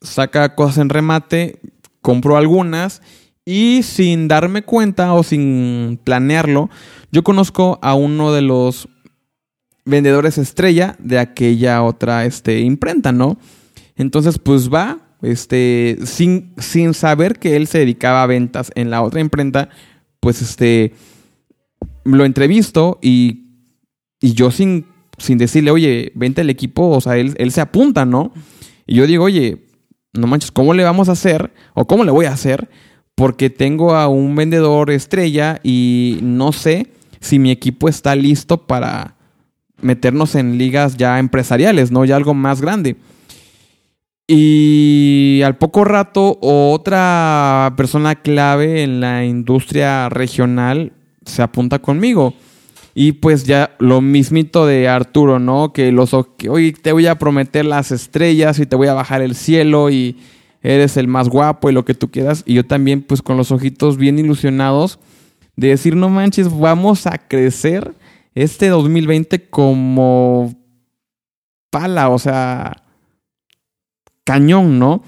saca 0.00 0.54
cosas 0.54 0.78
en 0.78 0.88
remate, 0.88 1.60
compró 2.00 2.36
algunas 2.36 3.02
y 3.44 3.82
sin 3.82 4.28
darme 4.28 4.62
cuenta 4.62 5.14
o 5.14 5.24
sin 5.24 5.98
planearlo, 6.04 6.70
yo 7.10 7.24
conozco 7.24 7.80
a 7.82 7.94
uno 7.94 8.32
de 8.32 8.42
los 8.42 8.88
vendedores 9.84 10.38
estrella 10.38 10.94
de 11.00 11.18
aquella 11.18 11.82
otra 11.82 12.24
este, 12.24 12.60
imprenta, 12.60 13.10
¿no? 13.10 13.36
Entonces, 13.96 14.38
pues 14.38 14.72
va, 14.72 14.98
este, 15.22 15.98
sin, 16.04 16.52
sin 16.58 16.94
saber 16.94 17.38
que 17.38 17.56
él 17.56 17.66
se 17.66 17.78
dedicaba 17.78 18.22
a 18.22 18.26
ventas 18.26 18.70
en 18.74 18.90
la 18.90 19.02
otra 19.02 19.20
imprenta, 19.20 19.68
pues 20.20 20.42
este, 20.42 20.92
lo 22.04 22.24
entrevisto 22.24 22.98
y, 23.00 23.46
y 24.20 24.34
yo 24.34 24.50
sin, 24.50 24.86
sin 25.18 25.38
decirle, 25.38 25.70
oye, 25.70 26.12
vente 26.14 26.40
al 26.40 26.50
equipo, 26.50 26.88
o 26.88 27.00
sea, 27.00 27.16
él, 27.16 27.34
él 27.38 27.52
se 27.52 27.60
apunta, 27.60 28.04
¿no? 28.04 28.32
Y 28.86 28.96
yo 28.96 29.06
digo, 29.06 29.24
oye, 29.24 29.66
no 30.12 30.26
manches, 30.26 30.50
¿cómo 30.50 30.74
le 30.74 30.84
vamos 30.84 31.08
a 31.08 31.12
hacer? 31.12 31.52
¿O 31.74 31.86
cómo 31.86 32.04
le 32.04 32.10
voy 32.10 32.26
a 32.26 32.32
hacer? 32.32 32.68
Porque 33.14 33.50
tengo 33.50 33.94
a 33.94 34.08
un 34.08 34.34
vendedor 34.34 34.90
estrella 34.90 35.60
y 35.62 36.18
no 36.22 36.52
sé 36.52 36.88
si 37.20 37.38
mi 37.38 37.50
equipo 37.50 37.88
está 37.88 38.16
listo 38.16 38.66
para 38.66 39.16
meternos 39.80 40.34
en 40.34 40.58
ligas 40.58 40.96
ya 40.96 41.18
empresariales, 41.18 41.90
¿no? 41.90 42.04
Ya 42.04 42.16
algo 42.16 42.34
más 42.34 42.60
grande. 42.60 42.96
Y 44.26 45.42
al 45.44 45.58
poco 45.58 45.84
rato, 45.84 46.38
otra 46.40 47.74
persona 47.76 48.14
clave 48.16 48.82
en 48.82 49.00
la 49.00 49.24
industria 49.24 50.08
regional 50.08 50.92
se 51.24 51.42
apunta 51.42 51.80
conmigo. 51.80 52.34
Y 52.94 53.12
pues 53.12 53.44
ya 53.44 53.74
lo 53.78 54.00
mismito 54.00 54.66
de 54.66 54.88
Arturo, 54.88 55.38
¿no? 55.38 55.72
Que 55.72 55.92
los 55.92 56.14
que 56.36 56.50
hoy 56.50 56.72
te 56.72 56.92
voy 56.92 57.06
a 57.06 57.18
prometer 57.18 57.64
las 57.64 57.90
estrellas 57.90 58.58
y 58.58 58.66
te 58.66 58.76
voy 58.76 58.88
a 58.88 58.94
bajar 58.94 59.22
el 59.22 59.34
cielo 59.34 59.90
y 59.90 60.18
eres 60.62 60.96
el 60.96 61.08
más 61.08 61.28
guapo 61.28 61.70
y 61.70 61.72
lo 61.72 61.84
que 61.84 61.94
tú 61.94 62.10
quieras. 62.10 62.42
Y 62.46 62.54
yo 62.54 62.66
también, 62.66 63.02
pues 63.02 63.22
con 63.22 63.36
los 63.36 63.50
ojitos 63.50 63.96
bien 63.96 64.18
ilusionados 64.18 64.98
de 65.56 65.68
decir, 65.68 65.96
no 65.96 66.08
manches, 66.08 66.56
vamos 66.56 67.06
a 67.06 67.18
crecer 67.18 67.94
este 68.34 68.68
2020 68.68 69.48
como 69.48 70.54
pala, 71.70 72.10
o 72.10 72.18
sea, 72.18 72.81
cañón, 74.24 74.78
¿no? 74.78 75.02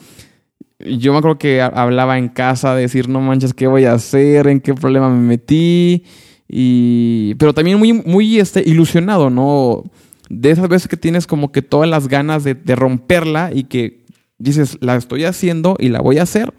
Yo 0.78 1.12
me 1.12 1.18
acuerdo 1.18 1.38
que 1.38 1.62
hablaba 1.62 2.18
en 2.18 2.28
casa 2.28 2.74
de 2.74 2.82
decir, 2.82 3.08
no 3.08 3.20
manches, 3.20 3.54
¿qué 3.54 3.66
voy 3.66 3.84
a 3.84 3.94
hacer? 3.94 4.48
¿En 4.48 4.60
qué 4.60 4.74
problema 4.74 5.08
me 5.08 5.20
metí? 5.20 6.04
Y, 6.48 7.34
pero 7.36 7.54
también 7.54 7.78
muy, 7.78 7.92
muy 7.92 8.38
este, 8.38 8.62
ilusionado, 8.68 9.30
¿no? 9.30 9.84
De 10.28 10.50
esas 10.50 10.68
veces 10.68 10.88
que 10.88 10.96
tienes 10.96 11.26
como 11.26 11.52
que 11.52 11.62
todas 11.62 11.88
las 11.88 12.08
ganas 12.08 12.44
de, 12.44 12.54
de 12.54 12.76
romperla 12.76 13.50
y 13.52 13.64
que 13.64 14.04
dices, 14.38 14.78
la 14.80 14.96
estoy 14.96 15.24
haciendo 15.24 15.76
y 15.78 15.88
la 15.88 16.00
voy 16.00 16.18
a 16.18 16.24
hacer. 16.24 16.52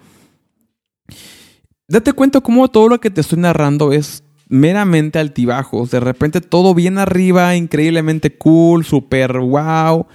Date 1.88 2.13
cuenta 2.13 2.41
cómo 2.41 2.67
todo 2.69 2.89
lo 2.89 3.00
que 3.00 3.12
te 3.12 3.21
estoy 3.21 3.39
narrando 3.39 3.91
es 3.91 4.24
meramente 4.47 5.19
altibajos. 5.19 5.91
De 5.91 6.00
repente 6.00 6.41
todo 6.41 6.74
bien 6.74 6.97
arriba, 6.97 7.55
increíblemente 7.55 8.38
cool, 8.38 8.85
super 8.85 9.39
wow. 9.39 10.07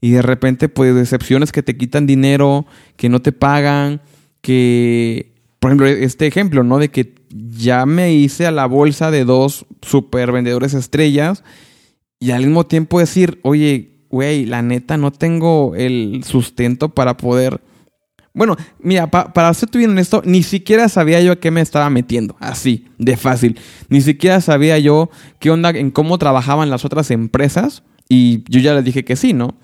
Y 0.00 0.10
de 0.10 0.22
repente, 0.22 0.68
pues, 0.68 0.94
decepciones 0.94 1.52
que 1.52 1.62
te 1.62 1.76
quitan 1.76 2.06
dinero, 2.06 2.66
que 2.96 3.08
no 3.08 3.20
te 3.20 3.32
pagan, 3.32 4.00
que, 4.40 5.32
por 5.58 5.70
ejemplo, 5.70 5.86
este 5.86 6.26
ejemplo, 6.26 6.62
¿no? 6.62 6.78
De 6.78 6.90
que 6.90 7.14
ya 7.30 7.84
me 7.86 8.12
hice 8.12 8.46
a 8.46 8.50
la 8.50 8.66
bolsa 8.66 9.10
de 9.10 9.24
dos 9.24 9.66
super 9.82 10.32
vendedores 10.32 10.74
estrellas 10.74 11.44
y 12.20 12.30
al 12.30 12.44
mismo 12.44 12.66
tiempo 12.66 13.00
decir, 13.00 13.40
oye, 13.42 14.04
güey, 14.08 14.46
la 14.46 14.62
neta, 14.62 14.96
no 14.96 15.10
tengo 15.12 15.74
el 15.76 16.22
sustento 16.24 16.90
para 16.90 17.16
poder 17.16 17.60
bueno, 18.38 18.56
mira, 18.78 19.10
para 19.10 19.52
serte 19.52 19.78
bien 19.78 19.90
honesto, 19.90 20.22
ni 20.24 20.44
siquiera 20.44 20.88
sabía 20.88 21.20
yo 21.20 21.32
a 21.32 21.40
qué 21.40 21.50
me 21.50 21.60
estaba 21.60 21.90
metiendo. 21.90 22.36
Así, 22.38 22.86
de 22.96 23.16
fácil. 23.16 23.58
Ni 23.88 24.00
siquiera 24.00 24.40
sabía 24.40 24.78
yo 24.78 25.10
qué 25.40 25.50
onda 25.50 25.70
en 25.70 25.90
cómo 25.90 26.18
trabajaban 26.18 26.70
las 26.70 26.84
otras 26.84 27.10
empresas. 27.10 27.82
Y 28.08 28.44
yo 28.48 28.60
ya 28.60 28.74
les 28.74 28.84
dije 28.84 29.04
que 29.04 29.16
sí, 29.16 29.32
¿no? 29.32 29.56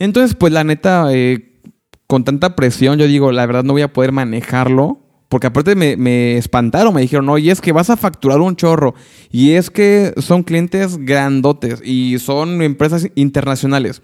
Entonces, 0.00 0.34
pues 0.34 0.52
la 0.52 0.64
neta, 0.64 1.06
eh, 1.12 1.60
con 2.08 2.24
tanta 2.24 2.56
presión, 2.56 2.98
yo 2.98 3.06
digo, 3.06 3.30
la 3.30 3.46
verdad 3.46 3.62
no 3.62 3.74
voy 3.74 3.82
a 3.82 3.92
poder 3.92 4.10
manejarlo. 4.10 5.06
Porque 5.28 5.46
aparte 5.46 5.76
me, 5.76 5.96
me 5.96 6.36
espantaron, 6.36 6.92
me 6.92 7.02
dijeron, 7.02 7.28
oye, 7.28 7.52
es 7.52 7.60
que 7.60 7.70
vas 7.70 7.88
a 7.88 7.96
facturar 7.96 8.40
un 8.40 8.56
chorro. 8.56 8.96
Y 9.30 9.52
es 9.52 9.70
que 9.70 10.12
son 10.16 10.42
clientes 10.42 10.98
grandotes 10.98 11.80
y 11.84 12.18
son 12.18 12.62
empresas 12.62 13.06
internacionales. 13.14 14.02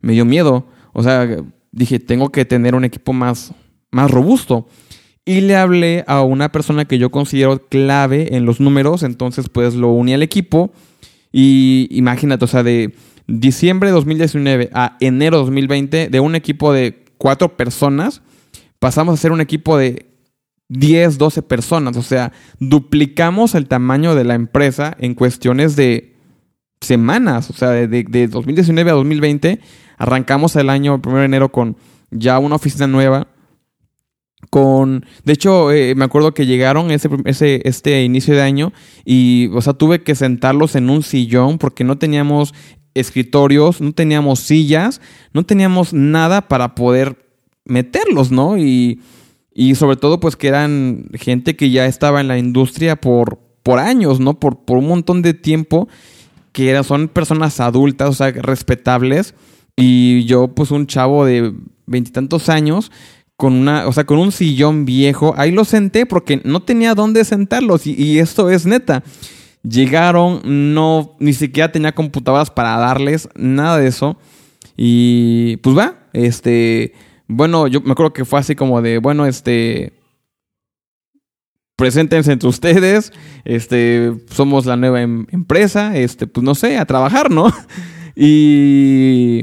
Me 0.00 0.14
dio 0.14 0.24
miedo. 0.24 0.66
O 0.94 1.02
sea, 1.02 1.28
dije, 1.70 1.98
tengo 1.98 2.30
que 2.30 2.46
tener 2.46 2.74
un 2.74 2.84
equipo 2.84 3.12
más, 3.12 3.52
más 3.90 4.10
robusto. 4.10 4.66
Y 5.26 5.42
le 5.42 5.56
hablé 5.56 6.04
a 6.06 6.22
una 6.22 6.50
persona 6.50 6.86
que 6.86 6.98
yo 6.98 7.10
considero 7.10 7.66
clave 7.68 8.34
en 8.36 8.46
los 8.46 8.60
números, 8.60 9.02
entonces 9.02 9.48
pues 9.48 9.74
lo 9.74 9.90
uní 9.90 10.12
al 10.12 10.22
equipo 10.22 10.70
y 11.32 11.88
imagínate, 11.90 12.44
o 12.44 12.48
sea, 12.48 12.62
de 12.62 12.94
diciembre 13.26 13.88
de 13.88 13.94
2019 13.94 14.70
a 14.72 14.96
enero 15.00 15.38
de 15.38 15.44
2020, 15.44 16.08
de 16.08 16.20
un 16.20 16.34
equipo 16.34 16.72
de 16.72 17.04
cuatro 17.18 17.56
personas, 17.56 18.22
pasamos 18.78 19.14
a 19.14 19.22
ser 19.22 19.32
un 19.32 19.40
equipo 19.40 19.76
de 19.76 20.06
10, 20.68 21.18
12 21.18 21.42
personas, 21.42 21.96
o 21.96 22.02
sea, 22.02 22.32
duplicamos 22.58 23.54
el 23.54 23.66
tamaño 23.66 24.14
de 24.14 24.24
la 24.24 24.34
empresa 24.34 24.96
en 24.98 25.14
cuestiones 25.14 25.76
de 25.76 26.16
semanas, 26.80 27.50
o 27.50 27.52
sea, 27.52 27.70
de, 27.70 27.86
de 27.86 28.28
2019 28.28 28.90
a 28.90 28.94
2020 28.94 29.60
Arrancamos 29.96 30.56
el 30.56 30.70
año, 30.70 30.94
el 30.96 31.08
1 31.08 31.18
de 31.18 31.24
enero, 31.24 31.50
con 31.50 31.76
ya 32.10 32.38
una 32.38 32.56
oficina 32.56 32.86
nueva. 32.86 33.28
Con, 34.50 35.06
de 35.24 35.32
hecho, 35.32 35.72
eh, 35.72 35.94
me 35.94 36.04
acuerdo 36.04 36.34
que 36.34 36.46
llegaron 36.46 36.90
ese, 36.90 37.08
ese, 37.24 37.62
este 37.64 38.04
inicio 38.04 38.34
de 38.34 38.42
año 38.42 38.72
y, 39.04 39.48
o 39.54 39.62
sea, 39.62 39.72
tuve 39.72 40.02
que 40.02 40.14
sentarlos 40.14 40.76
en 40.76 40.90
un 40.90 41.02
sillón 41.02 41.58
porque 41.58 41.82
no 41.82 41.96
teníamos 41.96 42.54
escritorios, 42.94 43.80
no 43.80 43.92
teníamos 43.92 44.40
sillas, 44.40 45.00
no 45.32 45.44
teníamos 45.44 45.92
nada 45.92 46.48
para 46.48 46.74
poder 46.74 47.26
meterlos, 47.64 48.30
¿no? 48.30 48.56
Y, 48.58 49.00
y 49.52 49.74
sobre 49.74 49.96
todo, 49.96 50.20
pues 50.20 50.36
que 50.36 50.48
eran 50.48 51.08
gente 51.14 51.56
que 51.56 51.70
ya 51.70 51.86
estaba 51.86 52.20
en 52.20 52.28
la 52.28 52.38
industria 52.38 52.96
por, 52.96 53.38
por 53.62 53.78
años, 53.78 54.20
¿no? 54.20 54.38
Por, 54.38 54.64
por 54.64 54.78
un 54.78 54.88
montón 54.88 55.22
de 55.22 55.34
tiempo, 55.34 55.88
que 56.52 56.70
eran, 56.70 56.84
son 56.84 57.08
personas 57.08 57.60
adultas, 57.60 58.10
o 58.10 58.12
sea, 58.12 58.30
respetables 58.30 59.34
y 59.76 60.24
yo, 60.24 60.48
pues, 60.48 60.70
un 60.70 60.86
chavo 60.86 61.24
de 61.24 61.52
veintitantos 61.86 62.48
años, 62.48 62.92
con 63.36 63.54
una, 63.54 63.88
o 63.88 63.92
sea, 63.92 64.04
con 64.04 64.18
un 64.18 64.30
sillón 64.30 64.84
viejo, 64.84 65.34
ahí 65.36 65.50
lo 65.50 65.64
senté 65.64 66.06
porque 66.06 66.40
no 66.44 66.62
tenía 66.62 66.94
dónde 66.94 67.24
sentarlos. 67.24 67.86
Y, 67.86 68.18
esto 68.18 68.50
es 68.50 68.66
neta. 68.66 69.02
Llegaron, 69.68 70.42
no, 70.44 71.16
ni 71.18 71.32
siquiera 71.32 71.72
tenía 71.72 71.92
computadoras 71.92 72.50
para 72.50 72.76
darles, 72.76 73.28
nada 73.34 73.78
de 73.78 73.88
eso. 73.88 74.18
Y 74.76 75.56
pues 75.58 75.76
va, 75.76 75.96
este, 76.12 76.92
bueno, 77.26 77.66
yo 77.66 77.80
me 77.80 77.92
acuerdo 77.92 78.12
que 78.12 78.24
fue 78.24 78.38
así 78.38 78.54
como 78.54 78.82
de, 78.82 78.98
bueno, 78.98 79.24
este, 79.24 79.94
preséntense 81.76 82.32
entre 82.32 82.48
ustedes, 82.48 83.12
este, 83.44 84.12
somos 84.30 84.66
la 84.66 84.76
nueva 84.76 85.00
em, 85.00 85.26
empresa, 85.30 85.96
este, 85.96 86.26
pues 86.26 86.44
no 86.44 86.54
sé, 86.54 86.76
a 86.76 86.84
trabajar, 86.84 87.30
¿no? 87.30 87.50
y 88.16 89.42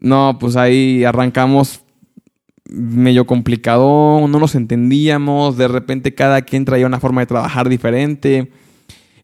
no, 0.00 0.38
pues 0.40 0.56
ahí 0.56 1.04
arrancamos 1.04 1.82
medio 2.70 3.26
complicado, 3.26 4.26
no 4.28 4.38
nos 4.38 4.54
entendíamos, 4.54 5.56
de 5.56 5.68
repente 5.68 6.14
cada 6.14 6.42
quien 6.42 6.64
traía 6.64 6.86
una 6.86 7.00
forma 7.00 7.20
de 7.20 7.26
trabajar 7.26 7.68
diferente. 7.68 8.50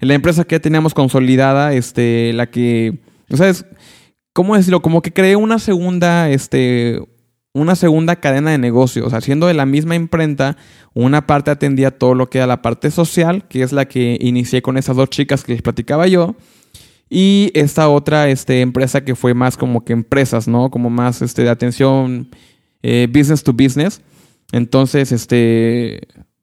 La 0.01 0.15
empresa 0.15 0.45
que 0.45 0.61
teníamos 0.61 0.95
consolidada, 0.95 1.73
este, 1.73 2.33
la 2.33 2.51
que, 2.51 2.99
¿sabes? 3.31 3.65
¿Cómo 4.33 4.57
decirlo? 4.57 4.83
Como 4.83 5.03
que 5.03 5.13
creé 5.13 5.37
una 5.37 5.59
segunda, 5.59 6.29
este, 6.31 7.01
una 7.53 7.75
segunda 7.75 8.17
cadena 8.17 8.51
de 8.51 8.59
negocios, 8.59 9.15
haciendo 9.15 9.47
de 9.47 9.55
la 9.55 9.65
misma 9.65 9.95
imprenta, 9.95 10.57
una 10.93 11.27
parte 11.27 11.51
atendía 11.51 11.91
todo 11.91 12.15
lo 12.15 12.29
que 12.29 12.39
era 12.39 12.47
la 12.47 12.63
parte 12.63 12.91
social, 12.91 13.49
que 13.49 13.63
es 13.63 13.73
la 13.73 13.87
que 13.87 14.19
inicié 14.21 14.61
con 14.61 14.77
esas 14.77 14.97
dos 14.97 15.09
chicas 15.09 15.43
que 15.43 15.53
les 15.53 15.63
platicaba 15.63 16.07
yo, 16.07 16.37
y 17.09 17.51
esta 17.55 17.89
otra 17.89 18.29
este, 18.29 18.61
empresa 18.61 19.05
que 19.05 19.15
fue 19.15 19.33
más 19.33 19.57
como 19.57 19.85
que 19.85 19.93
empresas, 19.93 20.49
¿no? 20.49 20.71
Como 20.71 20.91
más 20.91 21.23
este, 21.23 21.43
de 21.43 21.51
atención 21.51 22.29
eh, 22.83 23.09
business 23.11 23.43
to 23.43 23.53
business. 23.53 24.03
Entonces, 24.53 25.13
este, 25.13 26.01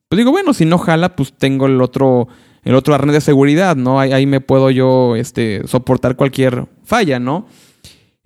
pues 0.07 0.17
digo, 0.17 0.31
bueno, 0.31 0.53
si 0.53 0.65
no 0.65 0.77
jala, 0.77 1.15
pues 1.15 1.33
tengo 1.33 1.67
el 1.67 1.81
otro, 1.81 2.27
el 2.63 2.75
otro 2.75 2.93
arnés 2.93 3.13
de 3.13 3.21
seguridad, 3.21 3.75
¿no? 3.75 3.99
Ahí, 3.99 4.25
me 4.25 4.41
puedo 4.41 4.71
yo 4.71 5.15
este, 5.15 5.67
soportar 5.67 6.15
cualquier 6.15 6.67
falla, 6.83 7.19
¿no? 7.19 7.47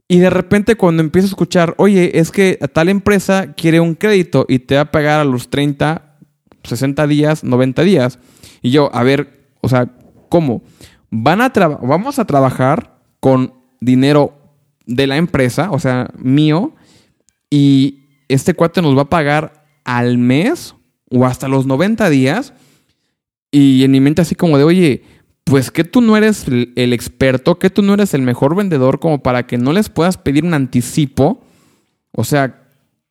Y 0.08 0.20
de 0.20 0.30
repente 0.30 0.76
cuando 0.76 1.02
empiezo 1.02 1.26
a 1.26 1.30
escuchar, 1.30 1.76
oye, 1.78 2.20
es 2.20 2.32
que 2.32 2.58
tal 2.74 2.90
empresa 2.90 3.54
quiere 3.54 3.80
un 3.80 3.96
crédito 3.96 4.46
y 4.48 4.60
te 4.60 4.76
va 4.76 4.82
a 4.82 4.92
pagar 4.92 5.20
a 5.20 5.26
los 5.26 5.50
30, 5.50 6.18
60 6.64 7.08
días, 7.08 7.44
90 7.44 7.82
días. 7.84 8.20
Y 8.62 8.72
yo, 8.72 8.90
a 8.94 9.04
ver, 9.04 9.50
o 9.62 9.68
sea, 9.68 9.90
¿cómo? 10.30 10.62
van 11.10 11.42
a 11.42 11.50
vamos 11.50 12.20
a 12.20 12.26
trabajar 12.26 13.00
con 13.20 13.54
dinero 13.80 14.34
de 14.86 15.08
la 15.08 15.18
empresa, 15.18 15.72
o 15.72 15.80
sea, 15.80 16.10
mío, 16.18 16.74
y 17.50 18.24
este 18.28 18.54
cuate 18.54 18.82
nos 18.82 18.98
va 18.98 19.04
a 19.04 19.10
pagar 19.10 19.66
al 19.84 20.18
mes 20.18 20.76
o 21.10 21.26
hasta 21.26 21.48
los 21.48 21.66
90 21.66 22.10
días. 22.10 22.54
Y 23.52 23.84
en 23.84 23.92
mi 23.92 24.00
mente 24.00 24.22
así 24.22 24.36
como 24.36 24.58
de, 24.58 24.64
oye, 24.64 25.04
pues 25.44 25.72
que 25.72 25.84
tú 25.84 26.02
no 26.02 26.18
eres 26.18 26.46
el 26.48 26.94
experto, 26.94 27.58
que 27.58 27.70
tú 27.70 27.82
no 27.82 27.94
eres 27.94 28.14
el 28.14 28.22
mejor 28.22 28.56
vendedor 28.56 29.00
como 29.00 29.24
para 29.24 29.48
que 29.48 29.58
no 29.58 29.72
les 29.72 29.90
puedas 29.90 30.18
pedir 30.18 30.44
un 30.44 30.54
anticipo. 30.54 31.42
O 32.12 32.24
sea, 32.24 32.68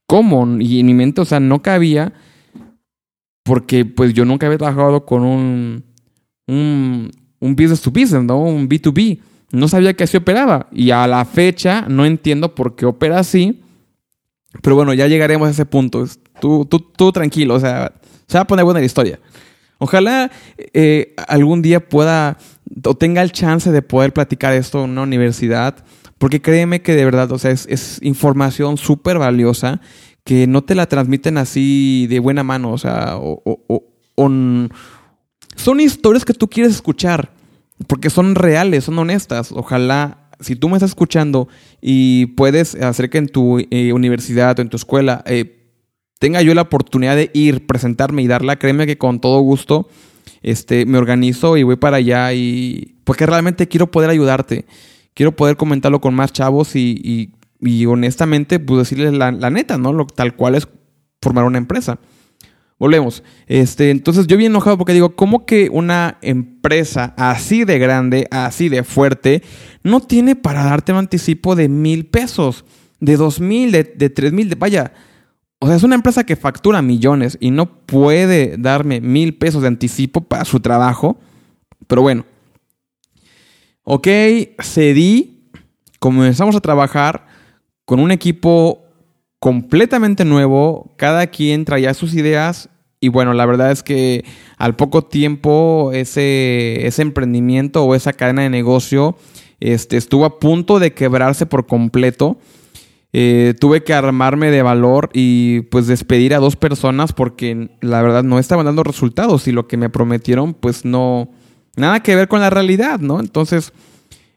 ¿cómo? 0.07 0.47
Y 0.61 0.81
en 0.81 0.87
mi 0.87 0.95
mente, 0.95 1.21
o 1.21 1.25
sea, 1.25 1.41
no 1.41 1.63
cabía 1.63 2.13
porque 3.43 3.85
pues 3.85 4.13
yo 4.13 4.25
nunca 4.25 4.47
había 4.47 4.59
trabajado 4.59 5.07
con 5.07 5.23
un, 5.23 5.85
un, 6.49 7.11
un 7.39 7.57
business 7.57 7.81
to 7.81 7.91
business, 7.91 8.25
¿no? 8.25 8.39
Un 8.39 8.69
B2B. 8.69 9.21
No 9.53 9.69
sabía 9.69 9.95
que 9.95 10.05
así 10.05 10.17
operaba. 10.17 10.67
Y 10.73 10.91
a 10.91 11.07
la 11.07 11.25
fecha 11.25 11.87
no 11.89 12.05
entiendo 12.05 12.55
por 12.55 12.75
qué 12.75 12.87
opera 12.87 13.21
así. 13.21 13.63
Pero 14.63 14.75
bueno, 14.75 14.93
ya 14.95 15.07
llegaremos 15.07 15.49
a 15.49 15.53
ese 15.53 15.65
punto. 15.65 16.05
Tú, 16.41 16.67
tú, 16.67 16.81
tú 16.81 17.13
tranquilo, 17.13 17.55
o 17.55 17.61
sea, 17.61 17.93
se 18.27 18.37
va 18.37 18.43
a 18.43 18.47
poner 18.47 18.65
buena 18.65 18.81
la 18.81 18.87
historia. 18.87 19.21
Ojalá 19.79 20.31
eh, 20.57 21.15
algún 21.29 21.63
día 21.63 21.87
pueda 21.89 22.39
o 22.85 22.95
tenga 22.95 23.23
el 23.23 23.33
chance 23.33 23.71
de 23.71 23.83
poder 23.83 24.13
platicar 24.13 24.53
esto 24.53 24.85
en 24.85 24.91
una 24.91 25.03
universidad, 25.03 25.85
porque 26.19 26.41
créeme 26.41 26.83
que 26.83 26.95
de 26.95 27.05
verdad, 27.05 27.31
o 27.33 27.39
sea, 27.39 27.51
es, 27.51 27.99
información 28.03 28.79
súper 28.79 29.19
valiosa 29.19 29.81
que 30.25 30.47
no 30.47 30.65
te 30.65 30.75
la 30.75 30.87
transmiten 30.87 31.39
así 31.39 32.07
de 32.09 32.19
buena 32.19 32.43
mano, 32.43 32.73
o 32.73 32.79
sea, 32.79 33.17
o, 33.17 33.93
son 35.57 35.81
historias 35.81 36.25
que 36.25 36.35
tú 36.35 36.49
quieres 36.49 36.73
escuchar, 36.73 37.33
porque 37.87 38.11
son 38.11 38.35
reales, 38.35 38.85
son 38.85 38.99
honestas. 38.99 39.53
Ojalá, 39.53 40.31
si 40.41 40.57
tú 40.57 40.69
me 40.69 40.77
estás 40.77 40.91
escuchando 40.91 41.49
y 41.81 42.27
puedes 42.27 42.75
hacer 42.75 43.11
que 43.11 43.19
en 43.19 43.29
tu 43.29 43.59
eh, 43.71 43.93
universidad 43.93 44.59
o 44.59 44.63
en 44.63 44.69
tu 44.69 44.77
escuela 44.77 45.23
eh, 45.27 45.56
tenga 46.19 46.43
yo 46.43 46.55
la 46.55 46.63
oportunidad 46.63 47.17
de 47.17 47.31
ir, 47.35 47.67
presentarme 47.67 48.23
y 48.23 48.27
darla, 48.27 48.59
créeme 48.59 48.87
que 48.87 48.99
con 48.99 49.21
todo 49.21 49.41
gusto 49.41 49.89
este, 50.43 50.87
me 50.87 50.99
organizo 50.99 51.57
y 51.57 51.63
voy 51.63 51.77
para 51.77 51.97
allá 51.99 52.33
y 52.33 52.97
porque 53.05 53.27
realmente 53.27 53.69
quiero 53.69 53.91
poder 53.91 54.11
ayudarte. 54.11 54.67
Quiero 55.15 55.35
poder 55.35 55.57
comentarlo 55.57 56.01
con 56.01 56.15
más 56.15 56.33
chavos 56.33 56.77
y, 56.77 57.33
honestamente, 57.87 58.61
pues 58.61 58.81
decirles 58.81 59.15
la, 59.15 59.31
neta, 59.51 59.79
¿no? 59.79 59.93
Lo, 59.95 60.07
tal 60.07 60.37
cual 60.37 60.55
es 60.57 60.69
formar 61.23 61.45
una 61.45 61.57
empresa. 61.57 61.99
Volvemos. 62.79 63.23
Este, 63.47 63.91
entonces 63.91 64.27
yo 64.27 64.37
bien 64.37 64.53
enojado 64.53 64.77
porque 64.77 64.93
digo, 64.93 65.17
¿cómo 65.17 65.47
que 65.47 65.71
una 65.73 66.19
empresa 66.21 67.15
así 67.17 67.65
de 67.65 67.79
grande, 67.79 68.29
así 68.31 68.69
de 68.69 68.85
fuerte, 68.85 69.43
no 69.83 70.01
tiene 70.01 70.37
para 70.37 70.65
darte 70.65 70.93
un 70.93 70.99
anticipo 70.99 71.57
de 71.57 71.71
mil 71.71 72.05
pesos, 72.05 72.67
de 73.01 73.17
dos 73.17 73.41
mil, 73.41 73.73
de, 73.73 73.85
de 73.85 74.11
tres 74.11 74.35
mil, 74.35 74.51
de 74.51 74.57
vaya, 74.57 74.93
o 75.67 75.69
sea, 75.69 75.77
es 75.79 75.83
una 75.83 75.97
empresa 75.97 76.25
que 76.25 76.37
factura 76.37 76.81
millones 76.81 77.37
y 77.41 77.51
no 77.51 77.67
puede 77.67 78.57
darme 78.57 79.01
mil 79.01 79.35
pesos 79.35 79.63
de 79.63 79.69
anticipo 79.69 80.21
para 80.21 80.45
su 80.45 80.61
trabajo. 80.61 81.19
Pero 81.89 82.03
bueno. 82.03 82.25
Ok, 83.83 84.07
cedí. 84.63 85.51
Comenzamos 85.99 86.55
a 86.55 86.61
trabajar 86.61 87.27
con 87.85 87.99
un 87.99 88.13
equipo 88.13 88.85
completamente 89.41 90.25
nuevo. 90.25 90.95
Cada 90.97 91.27
quien 91.27 91.65
traía 91.65 91.95
sus 91.95 92.15
ideas. 92.15 92.69
Y 93.01 93.09
bueno, 93.09 93.35
la 93.35 93.45
verdad 93.45 93.73
es 93.73 93.83
que 93.83 94.25
al 94.59 94.77
poco 94.77 95.03
tiempo 95.03 95.91
ese, 95.93 96.89
emprendimiento 96.99 97.85
o 97.85 97.97
esa 97.97 98.13
cadena 98.13 98.43
de 98.43 98.51
negocio 98.51 99.17
este, 99.59 99.97
estuvo 99.97 100.27
a 100.27 100.39
punto 100.39 100.79
de 100.79 100.93
quebrarse 100.93 101.45
por 101.45 101.67
completo. 101.67 102.39
Eh, 103.19 103.55
tuve 103.59 103.83
que 103.83 103.95
armarme 103.95 104.51
de 104.51 104.61
valor 104.61 105.09
y 105.15 105.63
pues 105.71 105.87
despedir 105.87 106.35
a 106.35 106.39
dos 106.39 106.55
personas 106.55 107.15
porque 107.15 107.71
la 107.81 108.03
verdad 108.03 108.23
no 108.23 108.39
estaban 108.39 108.67
dando 108.67 108.83
resultados 108.83 109.49
y 109.49 109.53
lo 109.53 109.67
que 109.67 109.79
me 109.79 109.89
prometieron 109.89 110.53
pues 110.53 110.85
no, 110.85 111.31
nada 111.77 112.01
que 112.01 112.15
ver 112.15 112.29
con 112.29 112.41
la 112.41 112.51
realidad, 112.51 113.01
¿no? 113.01 113.19
Entonces, 113.19 113.73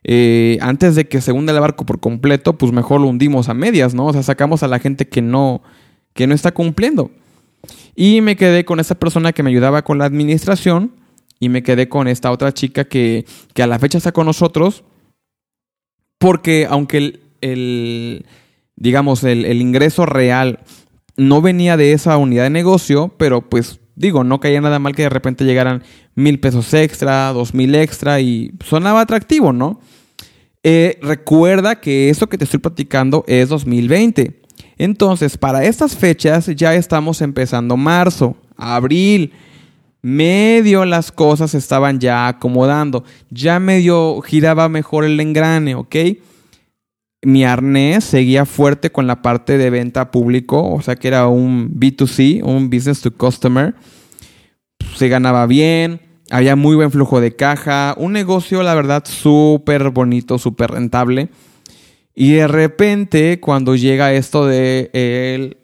eh, 0.06 0.60
antes 0.62 0.96
de 0.96 1.10
que 1.10 1.20
se 1.20 1.34
hunda 1.34 1.52
el 1.52 1.60
barco 1.60 1.86
por 1.86 2.00
completo, 2.00 2.58
pues 2.58 2.72
mejor 2.72 3.02
lo 3.02 3.08
hundimos 3.08 3.50
a 3.50 3.54
medias, 3.54 3.94
¿no? 3.94 4.06
O 4.06 4.14
sea, 4.14 4.24
sacamos 4.24 4.64
a 4.64 4.70
la 4.70 4.80
gente 4.80 5.10
que 5.10 5.22
no, 5.22 5.62
que 6.14 6.26
no 6.26 6.34
está 6.34 6.54
cumpliendo. 6.54 7.12
Y 7.98 8.22
me 8.22 8.38
quedé 8.38 8.64
con 8.64 8.80
esa 8.80 8.96
persona 8.96 9.34
que 9.34 9.44
me 9.44 9.50
ayudaba 9.50 9.82
con 9.82 9.98
la 9.98 10.06
administración 10.06 10.94
y 11.38 11.50
me 11.50 11.64
quedé 11.64 11.90
con 11.90 12.08
esta 12.08 12.32
otra 12.32 12.54
chica 12.54 12.86
que, 12.86 13.26
que 13.54 13.62
a 13.62 13.68
la 13.68 13.78
fecha 13.78 13.98
está 13.98 14.14
con 14.14 14.26
nosotros 14.26 14.86
porque 16.18 16.66
aunque 16.70 17.20
el 17.42 18.26
digamos, 18.80 19.24
el, 19.24 19.62
ingreso 19.62 20.06
real 20.06 20.60
no 21.18 21.42
venía 21.42 21.78
de 21.78 21.92
esa 21.92 22.18
unidad 22.18 22.44
de 22.44 22.50
negocio, 22.50 23.14
pero 23.18 23.42
pues 23.48 23.80
digo, 23.96 24.24
no 24.24 24.40
caía 24.40 24.62
nada 24.62 24.80
mal 24.80 24.96
que 24.96 25.04
de 25.04 25.10
repente 25.10 25.44
llegaran 25.44 25.84
mil 26.16 26.40
pesos 26.40 26.74
extra, 26.74 27.32
dos 27.34 27.54
mil 27.54 27.76
extra 27.76 28.22
y 28.22 28.54
sonaba 28.64 29.02
atractivo, 29.02 29.52
¿no? 29.52 29.82
Eh, 30.64 30.98
recuerda 31.02 31.80
que 31.80 32.10
eso 32.10 32.28
que 32.28 32.38
te 32.38 32.46
estoy 32.46 32.60
platicando 32.60 33.26
es 33.28 33.50
2020. 33.50 34.42
Entonces, 34.78 35.38
para 35.38 35.66
estas 35.66 35.98
fechas 35.98 36.48
ya 36.56 36.74
estamos 36.74 37.22
empezando 37.22 37.76
marzo, 37.76 38.38
abril, 38.56 39.34
medio 40.02 40.86
las 40.86 41.12
cosas 41.12 41.54
estaban 41.54 42.00
ya 42.00 42.30
acomodando, 42.30 43.04
ya 43.30 43.60
medio 43.60 44.22
giraba 44.22 44.70
mejor 44.70 45.04
el 45.04 45.20
engrane, 45.20 45.76
¿ok? 45.76 45.96
Mi 47.22 47.44
arnés 47.44 48.04
seguía 48.04 48.46
fuerte 48.46 48.92
con 48.92 49.08
la 49.08 49.22
parte 49.22 49.58
de 49.58 49.70
venta 49.70 50.12
público, 50.12 50.74
o 50.74 50.82
sea 50.82 50.96
que 50.96 51.08
era 51.08 51.28
un 51.28 51.72
B2C, 51.74 52.42
un 52.44 52.70
business 52.70 53.02
to 53.02 53.12
customer. 53.12 53.76
Se 54.96 55.10
ganaba 55.10 55.46
bien, 55.46 56.02
había 56.30 56.56
muy 56.56 56.76
buen 56.76 56.92
flujo 56.92 57.22
de 57.22 57.36
caja, 57.36 57.96
un 57.98 58.14
negocio, 58.14 58.64
la 58.64 58.76
verdad, 58.76 59.04
súper 59.06 59.90
bonito, 59.90 60.38
súper 60.38 60.72
rentable. 60.72 61.30
Y 62.16 62.34
de 62.34 62.48
repente, 62.48 63.40
cuando 63.40 63.76
llega 63.76 64.14
esto 64.14 64.46
de 64.46 64.90
el 64.94 65.58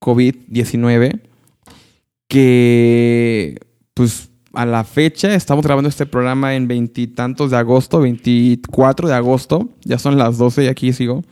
COVID-19, 0.00 1.20
que 2.28 3.58
pues 3.94 4.29
a 4.52 4.66
la 4.66 4.84
fecha, 4.84 5.34
estamos 5.34 5.64
grabando 5.64 5.88
este 5.88 6.06
programa 6.06 6.54
en 6.54 6.68
veintitantos 6.68 7.50
de 7.50 7.56
agosto, 7.56 8.00
24 8.00 9.08
de 9.08 9.14
agosto, 9.14 9.68
ya 9.84 9.98
son 9.98 10.18
las 10.18 10.38
12 10.38 10.64
y 10.64 10.66
aquí 10.68 10.92
sigo. 10.92 11.22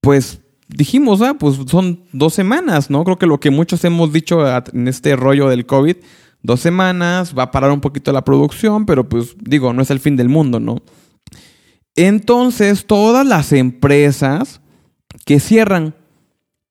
Pues 0.00 0.40
dijimos, 0.68 1.22
ah, 1.22 1.34
pues 1.38 1.58
son 1.66 2.04
dos 2.12 2.34
semanas, 2.34 2.90
¿no? 2.90 3.04
Creo 3.04 3.18
que 3.18 3.26
lo 3.26 3.40
que 3.40 3.50
muchos 3.50 3.84
hemos 3.84 4.12
dicho 4.12 4.40
en 4.72 4.88
este 4.88 5.16
rollo 5.16 5.48
del 5.48 5.66
COVID, 5.66 5.96
dos 6.42 6.60
semanas, 6.60 7.34
va 7.36 7.44
a 7.44 7.50
parar 7.50 7.70
un 7.70 7.80
poquito 7.80 8.12
la 8.12 8.24
producción, 8.24 8.84
pero 8.84 9.08
pues 9.08 9.34
digo, 9.40 9.72
no 9.72 9.82
es 9.82 9.90
el 9.90 10.00
fin 10.00 10.16
del 10.16 10.28
mundo, 10.28 10.60
¿no? 10.60 10.82
Entonces, 11.96 12.86
todas 12.86 13.26
las 13.26 13.52
empresas 13.52 14.60
que 15.24 15.40
cierran, 15.40 15.94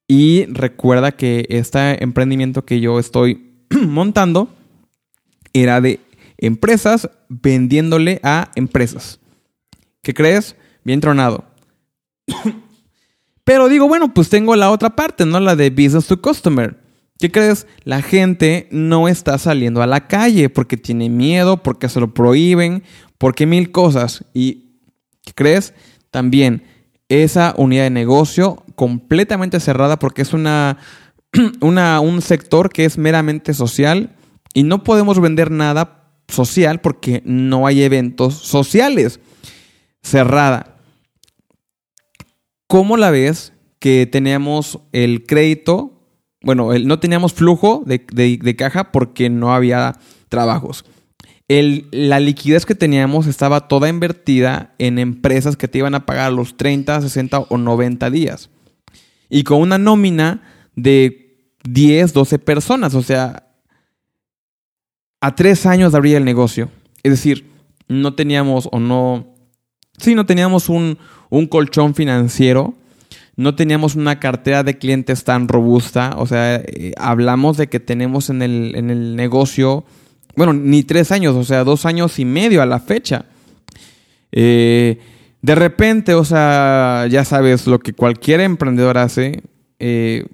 y 0.08 0.46
recuerda 0.46 1.14
que 1.14 1.46
este 1.50 2.04
emprendimiento 2.04 2.66
que 2.66 2.80
yo 2.80 3.00
estoy 3.00 3.53
montando 3.88 4.50
era 5.54 5.82
de 5.82 6.00
empresas 6.38 7.10
vendiéndole 7.30 8.20
a 8.24 8.52
empresas. 8.56 9.20
¿Qué 10.02 10.14
crees? 10.14 10.56
Bien 10.84 11.00
tronado. 11.00 11.46
Pero 13.44 13.68
digo, 13.68 13.88
bueno, 13.88 14.14
pues 14.14 14.30
tengo 14.30 14.56
la 14.56 14.72
otra 14.72 14.96
parte, 14.96 15.26
¿no? 15.26 15.40
La 15.40 15.56
de 15.56 15.70
business 15.70 16.08
to 16.08 16.22
customer. 16.22 16.80
¿Qué 17.20 17.32
crees? 17.32 17.68
La 17.84 18.02
gente 18.02 18.68
no 18.72 19.08
está 19.08 19.38
saliendo 19.38 19.82
a 19.82 19.88
la 19.88 20.08
calle 20.08 20.50
porque 20.50 20.78
tiene 20.78 21.10
miedo, 21.10 21.62
porque 21.62 21.90
se 21.90 22.00
lo 22.00 22.14
prohíben, 22.14 22.84
porque 23.18 23.46
mil 23.46 23.72
cosas. 23.72 24.26
Y, 24.34 24.80
¿qué 25.24 25.34
crees? 25.34 25.74
También 26.10 26.64
esa 27.10 27.54
unidad 27.58 27.84
de 27.84 27.90
negocio 27.90 28.64
completamente 28.76 29.60
cerrada 29.60 30.00
porque 30.00 30.22
es 30.22 30.34
una 30.34 30.78
una, 31.62 32.00
un 32.00 32.22
sector 32.22 32.70
que 32.70 32.86
es 32.86 32.98
meramente 32.98 33.54
social 33.54 34.16
y 34.54 34.64
no 34.64 34.84
podemos 34.84 35.20
vender 35.20 35.52
nada 35.52 36.04
social 36.28 36.82
porque 36.82 37.22
no 37.26 37.68
hay 37.68 37.84
eventos 37.84 38.36
sociales. 38.36 39.20
Cerrada. 40.02 40.78
¿Cómo 42.68 42.98
la 42.98 43.12
ves 43.12 43.54
que 43.80 44.06
teníamos 44.06 44.80
el 44.92 45.26
crédito? 45.26 46.08
Bueno, 46.42 46.72
no 46.78 47.00
teníamos 47.00 47.34
flujo 47.34 47.84
de, 47.86 48.56
caja 48.58 48.92
porque 48.92 49.30
no 49.30 49.54
había 49.54 49.94
trabajos. 50.30 50.86
la 51.48 52.20
liquidez 52.20 52.66
que 52.66 52.76
teníamos 52.76 53.28
estaba 53.28 53.68
toda 53.68 53.90
invertida 53.90 54.74
en 54.78 55.00
empresas 55.00 55.56
que 55.56 55.68
te 55.68 55.78
iban 55.78 55.96
a 55.96 56.06
pagar 56.06 56.34
los 56.34 56.58
30, 56.58 57.02
60 57.02 57.40
o 57.40 57.58
90 57.58 58.10
días. 58.10 58.50
Y 59.30 59.44
con 59.44 59.62
una 59.62 59.78
nómina 59.78 60.42
de 60.76 61.23
10, 61.64 62.14
12 62.14 62.40
personas. 62.40 62.96
O 62.96 63.04
sea, 63.04 63.48
a 65.22 65.36
tres 65.36 65.66
años 65.66 65.92
de 65.92 65.98
abrir 65.98 66.16
el 66.16 66.26
negocio. 66.26 66.70
Es 67.04 67.12
decir, 67.12 67.50
no 67.88 68.16
teníamos 68.16 68.70
o 68.72 68.80
no... 68.80 69.28
Sí, 69.98 70.16
no 70.16 70.26
teníamos 70.26 70.70
un, 70.70 70.98
colchón 71.50 71.96
financiero. 71.96 72.74
No 73.36 73.56
teníamos 73.56 73.96
una 73.96 74.20
cartera 74.20 74.64
de 74.64 74.78
clientes 74.78 75.24
tan 75.24 75.48
robusta. 75.48 76.16
O 76.18 76.28
sea, 76.28 76.56
eh, 76.56 76.94
hablamos 76.98 77.58
de 77.58 77.68
que 77.68 77.80
tenemos 77.80 78.30
en 78.30 78.42
el, 78.42 78.76
en 78.76 78.90
el 78.90 79.16
negocio, 79.16 79.86
bueno, 80.36 80.54
ni 80.54 80.84
tres 80.84 81.12
años, 81.12 81.36
o 81.36 81.44
sea, 81.44 81.64
dos 81.64 81.86
años 81.86 82.20
y 82.20 82.26
medio 82.26 82.62
a 82.62 82.66
la 82.66 82.80
fecha. 82.80 83.26
Eh, 84.32 85.00
de 85.42 85.56
repente, 85.56 86.16
o 86.16 86.26
sea, 86.26 87.06
ya 87.10 87.24
sabes 87.26 87.68
lo 87.68 87.80
que 87.80 87.94
cualquier 87.94 88.40
emprendedor 88.40 88.98
hace. 88.98 89.44
Eh, 89.80 90.26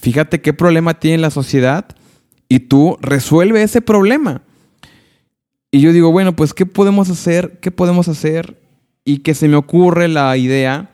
Fíjate 0.00 0.40
qué 0.40 0.54
problema 0.54 0.98
tiene 0.98 1.18
la 1.18 1.30
sociedad 1.30 1.84
y 2.48 2.60
tú 2.60 2.96
resuelve 3.02 3.62
ese 3.62 3.82
problema. 3.82 4.42
Y 5.70 5.82
yo 5.82 5.92
digo, 5.92 6.10
bueno, 6.10 6.34
pues 6.34 6.54
¿qué 6.54 6.64
podemos 6.64 7.10
hacer? 7.10 7.58
¿Qué 7.60 7.70
podemos 7.70 8.08
hacer? 8.08 8.58
Y 9.04 9.18
que 9.18 9.34
se 9.34 9.46
me 9.46 9.56
ocurre 9.56 10.08
la 10.08 10.34
idea 10.38 10.90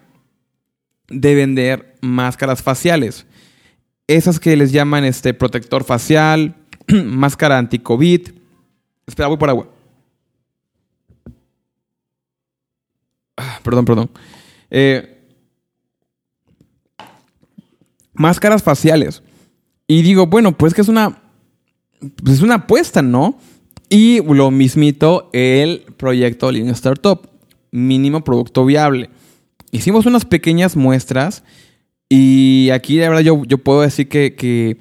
de 1.09 1.35
vender 1.37 1.95
máscaras 2.01 2.65
faciales. 2.65 3.27
Esas 4.09 4.41
que 4.41 4.57
les 4.57 4.73
llaman 4.73 5.05
este 5.05 5.35
protector 5.35 5.85
facial, 5.85 6.57
máscara 6.89 7.59
anti-COVID. 7.59 8.29
Espera, 9.07 9.29
voy 9.29 9.37
por 9.37 9.51
agua. 9.51 9.69
Ah, 13.37 13.61
perdón, 13.63 13.85
perdón. 13.85 14.11
Eh, 14.69 15.16
máscaras 18.17 18.63
faciales. 18.63 19.23
Y 19.87 20.03
digo, 20.03 20.27
bueno, 20.27 20.57
pues 20.57 20.75
que 20.75 20.81
es 20.81 20.89
una. 20.89 21.23
Pues 22.23 22.37
es 22.37 22.43
una 22.43 22.57
apuesta, 22.57 23.03
¿no? 23.03 23.39
Y 23.89 24.21
lo 24.23 24.51
mismito 24.51 25.31
el 25.33 25.85
proyecto 25.97 26.51
Lean 26.51 26.69
Startup. 26.69 27.29
Mínimo 27.71 28.25
producto 28.25 28.65
viable. 28.65 29.11
Hicimos 29.71 30.07
unas 30.07 30.25
pequeñas 30.25 30.77
muestras. 30.77 31.45
Y 32.09 32.71
aquí, 32.71 32.97
de 32.97 33.09
verdad, 33.09 33.23
yo, 33.23 33.43
yo 33.45 33.59
puedo 33.59 33.81
decir 33.81 34.09
que, 34.09 34.35
que 34.35 34.79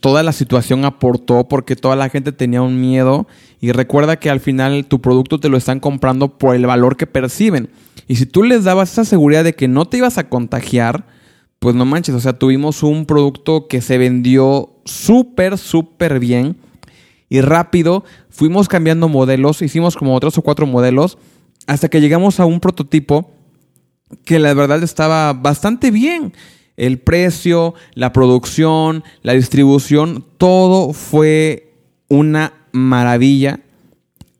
toda 0.00 0.22
la 0.22 0.32
situación 0.32 0.84
aportó 0.84 1.48
porque 1.48 1.76
toda 1.76 1.96
la 1.96 2.08
gente 2.08 2.32
tenía 2.32 2.62
un 2.62 2.80
miedo 2.80 3.26
y 3.60 3.72
recuerda 3.72 4.18
que 4.18 4.30
al 4.30 4.40
final 4.40 4.86
tu 4.86 5.00
producto 5.00 5.40
te 5.40 5.48
lo 5.48 5.56
están 5.56 5.80
comprando 5.80 6.38
por 6.38 6.54
el 6.54 6.66
valor 6.66 6.96
que 6.96 7.06
perciben. 7.06 7.70
Y 8.06 8.16
si 8.16 8.26
tú 8.26 8.42
les 8.42 8.64
dabas 8.64 8.92
esa 8.92 9.04
seguridad 9.04 9.44
de 9.44 9.54
que 9.54 9.68
no 9.68 9.86
te 9.86 9.96
ibas 9.98 10.18
a 10.18 10.28
contagiar, 10.28 11.06
pues 11.64 11.74
no 11.74 11.86
manches, 11.86 12.14
o 12.14 12.20
sea, 12.20 12.34
tuvimos 12.34 12.82
un 12.82 13.06
producto 13.06 13.68
que 13.68 13.80
se 13.80 13.96
vendió 13.96 14.68
súper, 14.84 15.56
súper 15.56 16.20
bien 16.20 16.58
y 17.30 17.40
rápido. 17.40 18.04
Fuimos 18.28 18.68
cambiando 18.68 19.08
modelos, 19.08 19.62
hicimos 19.62 19.96
como 19.96 20.20
tres 20.20 20.36
o 20.36 20.42
cuatro 20.42 20.66
modelos 20.66 21.16
hasta 21.66 21.88
que 21.88 22.02
llegamos 22.02 22.38
a 22.38 22.44
un 22.44 22.60
prototipo 22.60 23.30
que 24.26 24.38
la 24.38 24.52
verdad 24.52 24.82
estaba 24.82 25.32
bastante 25.32 25.90
bien. 25.90 26.34
El 26.76 26.98
precio, 26.98 27.72
la 27.94 28.12
producción, 28.12 29.02
la 29.22 29.32
distribución, 29.32 30.22
todo 30.36 30.92
fue 30.92 31.72
una 32.08 32.52
maravilla. 32.72 33.60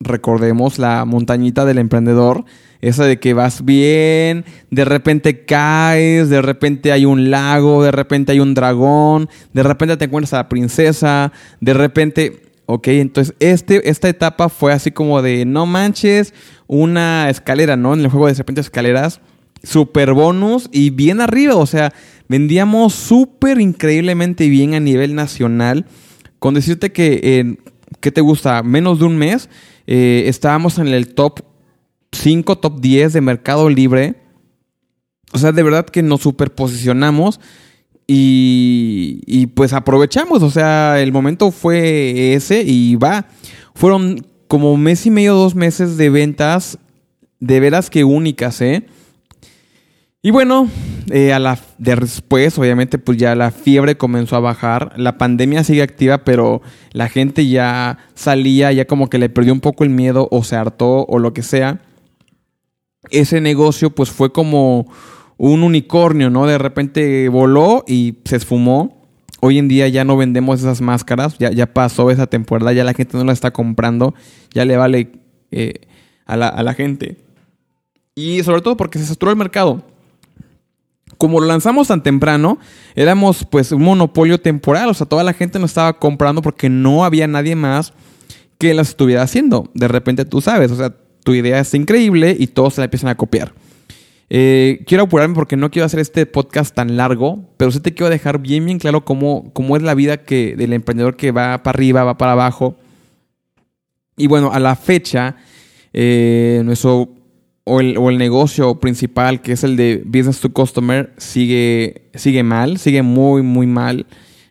Recordemos 0.01 0.79
la 0.79 1.05
montañita 1.05 1.65
del 1.65 1.79
emprendedor, 1.79 2.45
esa 2.81 3.05
de 3.05 3.19
que 3.19 3.33
vas 3.33 3.65
bien, 3.65 4.45
de 4.71 4.85
repente 4.85 5.45
caes, 5.45 6.29
de 6.29 6.43
repente 6.43 6.93
hay 6.93 7.05
un 7.05 7.31
lago, 7.31 7.83
de 7.83 7.91
repente 7.91 8.33
hay 8.33 8.41
un 8.41 8.55
dragón, 8.55 9.29
de 9.53 9.63
repente 9.63 9.97
te 9.97 10.05
encuentras 10.07 10.35
a 10.35 10.39
la 10.39 10.49
princesa, 10.49 11.33
de 11.61 11.75
repente, 11.75 12.43
ok, 12.67 12.89
entonces 12.89 13.35
este, 13.39 13.89
esta 13.89 14.09
etapa 14.09 14.49
fue 14.49 14.73
así 14.73 14.91
como 14.91 15.23
de 15.23 15.47
no 15.47 15.65
manches, 15.65 16.35
una 16.67 17.31
escalera, 17.31 17.77
¿no? 17.77 17.95
En 17.95 18.01
el 18.01 18.09
juego 18.09 18.27
de 18.27 18.35
repente 18.35 18.61
escaleras, 18.61 19.21
super 19.63 20.13
bonus 20.13 20.69
y 20.73 20.91
bien 20.91 21.21
arriba, 21.21 21.55
o 21.57 21.67
sea, 21.67 21.93
vendíamos 22.29 22.95
súper 22.95 23.61
increíblemente 23.61 24.49
bien 24.49 24.75
a 24.75 24.81
nivel 24.81 25.15
nacional. 25.15 25.87
Con 26.39 26.53
decirte 26.53 26.93
que 26.93 27.39
en 27.39 27.59
¿qué 28.01 28.13
te 28.13 28.21
gusta? 28.21 28.63
Menos 28.63 28.99
de 28.99 29.07
un 29.07 29.17
mes, 29.17 29.49
eh, 29.87 30.25
estábamos 30.27 30.79
en 30.79 30.89
el 30.89 31.15
top 31.15 31.41
5, 32.13 32.59
top 32.59 32.81
10 32.81 33.13
de 33.13 33.21
Mercado 33.21 33.69
Libre. 33.69 34.17
O 35.33 35.39
sea, 35.39 35.53
de 35.53 35.63
verdad 35.63 35.87
que 35.87 36.03
nos 36.03 36.23
superposicionamos 36.23 37.41
y, 38.07 39.21
y 39.27 39.47
pues 39.49 39.73
aprovechamos. 39.73 40.43
O 40.43 40.51
sea, 40.51 41.01
el 41.01 41.13
momento 41.13 41.51
fue 41.51 42.35
ese 42.35 42.63
y 42.63 42.97
va. 42.97 43.27
Fueron 43.75 44.27
como 44.49 44.77
mes 44.77 45.07
y 45.07 45.11
medio, 45.11 45.35
dos 45.35 45.55
meses 45.55 45.97
de 45.97 46.11
ventas 46.11 46.79
de 47.41 47.61
veras 47.61 47.91
que 47.91 48.05
únicas, 48.05 48.61
¿eh? 48.63 48.87
Y 50.27 50.31
bueno, 50.31 50.71
eh, 51.11 51.35
a 51.35 51.39
la 51.39 51.59
después, 51.77 52.59
obviamente, 52.59 52.97
pues 52.97 53.19
ya 53.19 53.35
la 53.35 53.51
fiebre 53.51 53.99
comenzó 53.99 54.37
a 54.37 54.41
bajar. 54.41 54.95
La 54.97 55.19
pandemia 55.19 55.65
sigue 55.65 55.83
activa, 55.83 56.25
pero 56.25 56.63
la 56.93 57.11
gente 57.11 57.47
ya 57.47 57.99
salía, 58.15 58.73
ya 58.73 58.87
como 58.87 59.11
que 59.11 59.19
le 59.19 59.29
perdió 59.29 59.53
un 59.53 59.61
poco 59.61 59.85
el 59.85 59.91
miedo, 59.91 60.27
o 60.31 60.43
se 60.43 60.57
hartó, 60.57 61.05
o 61.05 61.19
lo 61.19 61.35
que 61.35 61.43
sea. 61.43 61.83
Ese 63.11 63.43
negocio, 63.43 63.91
pues 63.91 64.09
fue 64.11 64.33
como 64.33 64.91
un 65.37 65.63
unicornio, 65.63 66.31
¿no? 66.31 66.47
De 66.47 66.57
repente 66.57 67.29
voló 67.29 67.85
y 67.87 68.21
se 68.25 68.37
esfumó. 68.37 69.07
Hoy 69.43 69.59
en 69.59 69.69
día 69.69 69.89
ya 69.89 70.05
no 70.05 70.17
vendemos 70.17 70.61
esas 70.61 70.81
máscaras, 70.81 71.37
ya, 71.37 71.51
ya 71.51 71.67
pasó 71.67 72.11
esa 72.11 72.29
temporada, 72.29 72.73
ya 72.73 72.83
la 72.83 72.95
gente 72.95 73.19
no 73.19 73.25
la 73.25 73.35
está 73.35 73.51
comprando, 73.51 74.15
ya 74.55 74.65
le 74.65 74.79
vale 74.79 75.13
eh, 75.51 75.81
a, 76.25 76.39
la, 76.39 76.49
a 76.49 76.63
la 76.63 76.73
gente. 76.73 77.19
Y 78.15 78.43
sobre 78.43 78.63
todo 78.63 78.79
porque 78.79 78.99
se 78.99 79.05
saturó 79.05 79.31
el 79.31 79.37
mercado 79.37 79.85
como 81.19 81.41
lo 81.41 81.47
lanzamos 81.47 81.89
tan 81.89 82.03
temprano, 82.03 82.59
éramos 82.95 83.47
pues 83.51 83.73
un 83.73 83.83
monopolio 83.83 84.41
temporal, 84.41 84.89
o 84.89 84.95
sea, 84.95 85.07
toda 85.07 85.25
la 85.25 85.33
gente 85.33 85.59
nos 85.59 85.71
estaba 85.71 85.99
comprando 85.99 86.43
porque 86.43 86.69
no 86.69 87.05
había 87.05 87.27
nadie 87.27 87.57
más 87.57 87.93
que 88.59 88.75
las 88.75 88.91
estuviera 88.91 89.23
haciendo. 89.23 89.71
De 89.75 89.89
repente 89.89 90.25
tú 90.25 90.41
sabes, 90.41 90.71
o 90.71 90.77
sea, 90.77 90.95
tu 91.25 91.35
idea 91.35 91.59
es 91.59 91.75
increíble 91.75 92.37
y 92.39 92.49
todos 92.49 92.75
se 92.75 92.81
la 92.81 92.85
empiezan 92.85 93.11
a 93.11 93.17
copiar. 93.17 93.53
Eh, 94.31 94.83
quiero 94.87 95.05
apurarme 95.05 95.35
porque 95.35 95.57
no 95.57 95.71
quiero 95.71 95.87
hacer 95.87 96.01
este 96.01 96.27
podcast 96.27 96.75
tan 96.75 96.97
largo, 96.97 97.51
pero 97.57 97.71
sí 97.71 97.81
te 97.81 97.95
quiero 97.95 98.11
dejar 98.11 98.39
bien, 98.39 98.65
bien 98.65 98.79
claro 98.79 99.05
cómo, 99.05 99.53
cómo 99.53 99.77
es 99.77 99.83
la 99.83 99.95
vida 99.95 100.19
que, 100.19 100.57
del 100.57 100.73
emprendedor 100.73 101.17
que 101.17 101.31
va 101.31 101.63
para 101.63 101.77
arriba, 101.77 102.05
va 102.05 102.19
para 102.19 102.33
abajo. 102.33 102.77
Y 104.17 104.27
bueno, 104.27 104.53
a 104.53 104.61
la 104.61 104.77
fecha, 104.77 105.37
eh, 105.93 106.63
nuestro 106.65 107.11
o 107.65 107.81
el, 107.81 108.19
negocio 108.19 108.79
principal, 108.79 109.41
que 109.41 109.53
es 109.53 109.65
el 109.65 109.77
de 109.77 110.03
business 110.05 110.41
to 110.41 110.53
customer, 110.53 111.13
sigue, 111.17 112.03
sigue 112.15 112.43
mal, 112.43 112.79
sigue 112.79 113.03
muy, 113.03 113.43
muy 113.43 113.67
mal. 113.67 114.07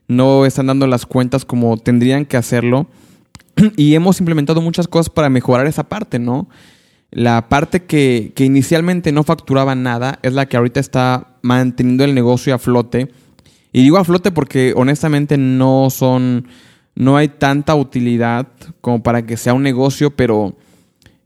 No 0.08 0.46
están 0.46 0.68
dando 0.68 0.88
las 0.88 1.06
cuentas 1.06 1.46
como 1.46 1.78
tendrían 1.78 2.26
que 2.26 2.38
hacerlo. 2.38 2.88
Y 3.78 3.94
hemos 3.94 4.20
implementado 4.20 4.62
muchas 4.62 4.88
cosas 4.88 5.12
para 5.12 5.30
mejorar 5.30 5.68
esa 5.68 5.84
parte, 5.84 6.18
¿no? 6.18 6.50
La 7.12 7.48
parte 7.50 7.84
que, 7.84 8.34
que 8.36 8.46
inicialmente 8.46 9.12
no 9.12 9.24
facturaba 9.24 9.76
nada 9.76 10.18
es 10.24 10.34
la 10.34 10.48
que 10.48 10.58
ahorita 10.58 10.80
está 10.80 11.38
manteniendo 11.44 12.04
el 12.04 12.16
negocio 12.16 12.56
a 12.56 12.58
flote. 12.58 13.12
Y 13.72 13.84
digo 13.84 13.98
a 13.98 14.04
flote 14.04 14.32
porque 14.32 14.74
honestamente 14.76 15.38
no 15.38 15.92
son, 15.92 16.48
no 16.96 17.16
hay 17.16 17.28
tanta 17.28 17.76
utilidad 17.76 18.48
como 18.82 19.04
para 19.04 19.24
que 19.28 19.38
sea 19.38 19.54
un 19.54 19.62
negocio, 19.62 20.16
pero 20.16 20.56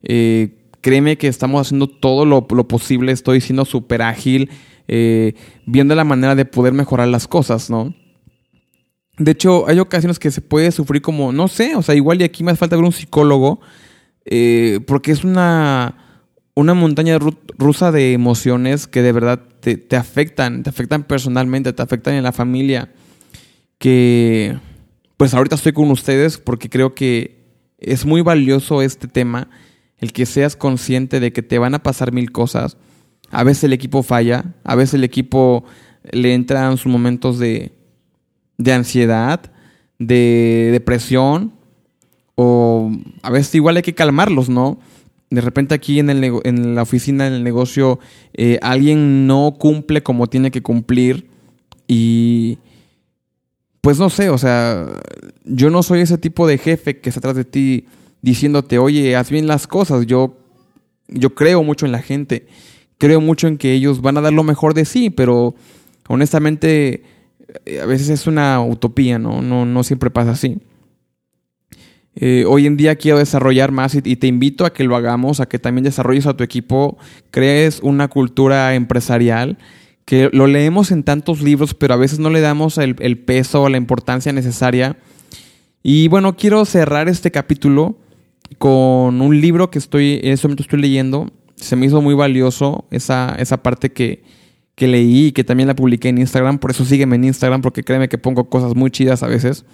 eh, 0.03 0.57
créeme 0.87 1.17
que 1.17 1.27
estamos 1.27 1.67
haciendo 1.67 1.87
todo 1.87 2.23
lo, 2.23 2.47
posible, 2.47 3.11
estoy 3.11 3.41
siendo 3.41 3.65
súper 3.65 4.01
ágil, 4.01 4.49
eh, 4.87 5.33
viendo 5.65 5.93
la 5.95 6.05
manera 6.05 6.33
de 6.33 6.45
poder 6.45 6.71
mejorar 6.71 7.09
las 7.09 7.27
cosas, 7.27 7.69
¿no? 7.69 7.93
De 9.17 9.31
hecho, 9.31 9.67
hay 9.67 9.79
ocasiones 9.79 10.17
que 10.17 10.31
se 10.31 10.39
puede 10.39 10.71
sufrir 10.71 11.01
como, 11.01 11.33
no 11.33 11.49
sé, 11.49 11.75
o 11.75 11.81
sea, 11.81 11.93
igual 11.93 12.21
y 12.21 12.23
aquí 12.23 12.41
me 12.41 12.51
hace 12.51 12.59
falta 12.59 12.77
ver 12.77 12.85
un 12.85 12.93
psicólogo, 12.93 13.59
eh, 14.23 14.79
porque 14.87 15.11
es 15.11 15.25
una, 15.25 16.23
una 16.55 16.73
montaña 16.73 17.19
rusa 17.57 17.91
de 17.91 18.13
emociones 18.13 18.87
que 18.87 19.01
de 19.01 19.11
verdad 19.11 19.41
te, 19.59 19.75
te, 19.75 19.97
afectan, 19.97 20.63
te 20.63 20.69
afectan 20.69 21.03
personalmente, 21.03 21.73
te 21.73 21.83
afectan 21.83 22.13
en 22.13 22.23
la 22.23 22.31
familia, 22.31 22.93
que 23.77 24.57
pues 25.17 25.33
ahorita 25.33 25.55
estoy 25.55 25.73
con 25.73 25.91
ustedes 25.91 26.37
porque 26.37 26.69
creo 26.69 26.95
que 26.95 27.43
es 27.77 28.05
muy 28.05 28.21
valioso 28.21 28.81
este 28.81 29.09
tema 29.09 29.49
el 29.99 30.13
que 30.13 30.25
seas 30.25 30.55
consciente 30.55 31.19
de 31.19 31.33
que 31.33 31.41
te 31.41 31.59
van 31.59 31.75
a 31.75 31.83
pasar 31.83 32.11
mil 32.11 32.31
cosas. 32.31 32.77
A 33.31 33.43
veces 33.43 33.65
el 33.65 33.73
equipo 33.73 34.03
falla, 34.03 34.55
a 34.63 34.75
veces 34.75 34.95
el 34.95 35.03
equipo 35.03 35.65
le 36.11 36.33
entran 36.33 36.77
sus 36.77 36.91
momentos 36.91 37.39
de, 37.39 37.73
de 38.57 38.73
ansiedad, 38.73 39.51
de 39.99 40.69
depresión, 40.71 41.53
o 42.35 42.91
a 43.23 43.31
veces 43.31 43.55
igual 43.55 43.77
hay 43.77 43.83
que 43.83 43.95
calmarlos, 43.95 44.47
¿no? 44.47 44.79
De 45.29 45.41
repente 45.41 45.75
aquí 45.75 45.99
en, 45.99 46.09
el 46.09 46.39
en 46.43 46.75
la 46.75 46.83
oficina, 46.83 47.27
en 47.27 47.33
el 47.33 47.43
negocio, 47.43 47.99
eh, 48.33 48.59
alguien 48.61 49.27
no 49.27 49.55
cumple 49.59 50.03
como 50.03 50.27
tiene 50.27 50.51
que 50.51 50.61
cumplir 50.61 51.27
y 51.87 52.59
pues 53.81 53.99
no 53.99 54.09
sé, 54.09 54.29
o 54.29 54.37
sea, 54.37 54.85
yo 55.45 55.69
no 55.69 55.81
soy 55.81 56.01
ese 56.01 56.17
tipo 56.17 56.45
de 56.45 56.57
jefe 56.57 56.99
que 56.99 57.09
está 57.09 57.19
atrás 57.19 57.35
de 57.35 57.45
ti 57.45 57.85
diciéndote, 58.27 58.77
oye, 58.77 59.15
haz 59.15 59.29
bien 59.31 59.47
las 59.47 59.67
cosas. 59.67 60.05
Yo, 60.05 60.37
yo 61.07 61.33
creo 61.33 61.63
mucho 61.63 61.85
en 61.85 61.93
la 61.93 62.01
gente, 62.01 62.45
creo 62.97 63.21
mucho 63.21 63.47
en 63.47 63.57
que 63.57 63.71
ellos 63.71 64.01
van 64.01 64.17
a 64.17 64.21
dar 64.21 64.33
lo 64.33 64.43
mejor 64.43 64.73
de 64.73 64.83
sí, 64.83 65.09
pero 65.09 65.55
honestamente 66.09 67.03
eh, 67.65 67.79
a 67.79 67.85
veces 67.85 68.09
es 68.09 68.27
una 68.27 68.61
utopía, 68.61 69.17
¿no? 69.17 69.41
No, 69.41 69.65
no 69.65 69.83
siempre 69.83 70.09
pasa 70.09 70.31
así. 70.31 70.57
Eh, 72.15 72.43
hoy 72.45 72.65
en 72.65 72.75
día 72.75 72.97
quiero 72.97 73.17
desarrollar 73.17 73.71
más 73.71 73.95
y, 73.95 74.01
te 74.01 74.27
invito 74.27 74.65
a 74.65 74.73
que 74.73 74.83
lo 74.83 74.97
hagamos, 74.97 75.39
a 75.39 75.47
que 75.47 75.59
también 75.59 75.85
desarrolles 75.85 76.25
a 76.25 76.35
tu 76.35 76.43
equipo, 76.43 76.97
crees 77.31 77.79
una 77.81 78.09
cultura 78.09 78.75
empresarial, 78.75 79.57
que 80.03 80.29
lo 80.33 80.47
leemos 80.47 80.91
en 80.91 81.03
tantos 81.03 81.41
libros, 81.41 81.73
pero 81.75 81.93
a 81.93 81.97
veces 81.97 82.19
no 82.19 82.29
le 82.29 82.41
damos 82.41 82.77
el, 82.77 82.97
el 82.99 83.19
peso 83.19 83.63
o 83.63 83.69
la 83.69 83.77
importancia 83.77 84.33
necesaria. 84.33 84.97
Y 85.81 86.09
bueno, 86.09 86.35
quiero 86.35 86.65
cerrar 86.65 87.07
este 87.07 87.31
capítulo 87.31 87.97
con 88.57 89.21
un 89.21 89.41
libro 89.41 89.69
que 89.69 89.79
estoy, 89.79 90.19
en 90.23 90.33
este 90.33 90.47
momento 90.47 90.63
estoy 90.63 90.81
leyendo. 90.81 91.31
Se 91.55 91.75
me 91.75 91.85
hizo 91.85 92.01
muy 92.01 92.13
valioso 92.13 92.85
esa, 92.91 93.35
esa 93.39 93.57
parte 93.63 93.91
que, 93.91 94.23
que 94.75 94.87
leí 94.87 95.27
y 95.27 95.31
que 95.31 95.43
también 95.43 95.67
la 95.67 95.75
publiqué 95.75 96.09
en 96.09 96.19
Instagram. 96.19 96.59
Por 96.59 96.71
eso 96.71 96.85
sígueme 96.85 97.15
en 97.15 97.25
Instagram, 97.25 97.61
porque 97.61 97.83
créeme 97.83 98.09
que 98.09 98.17
pongo 98.17 98.49
cosas 98.49 98.75
muy 98.75 98.91
chidas 98.91 99.23
a 99.23 99.27
veces. 99.27 99.65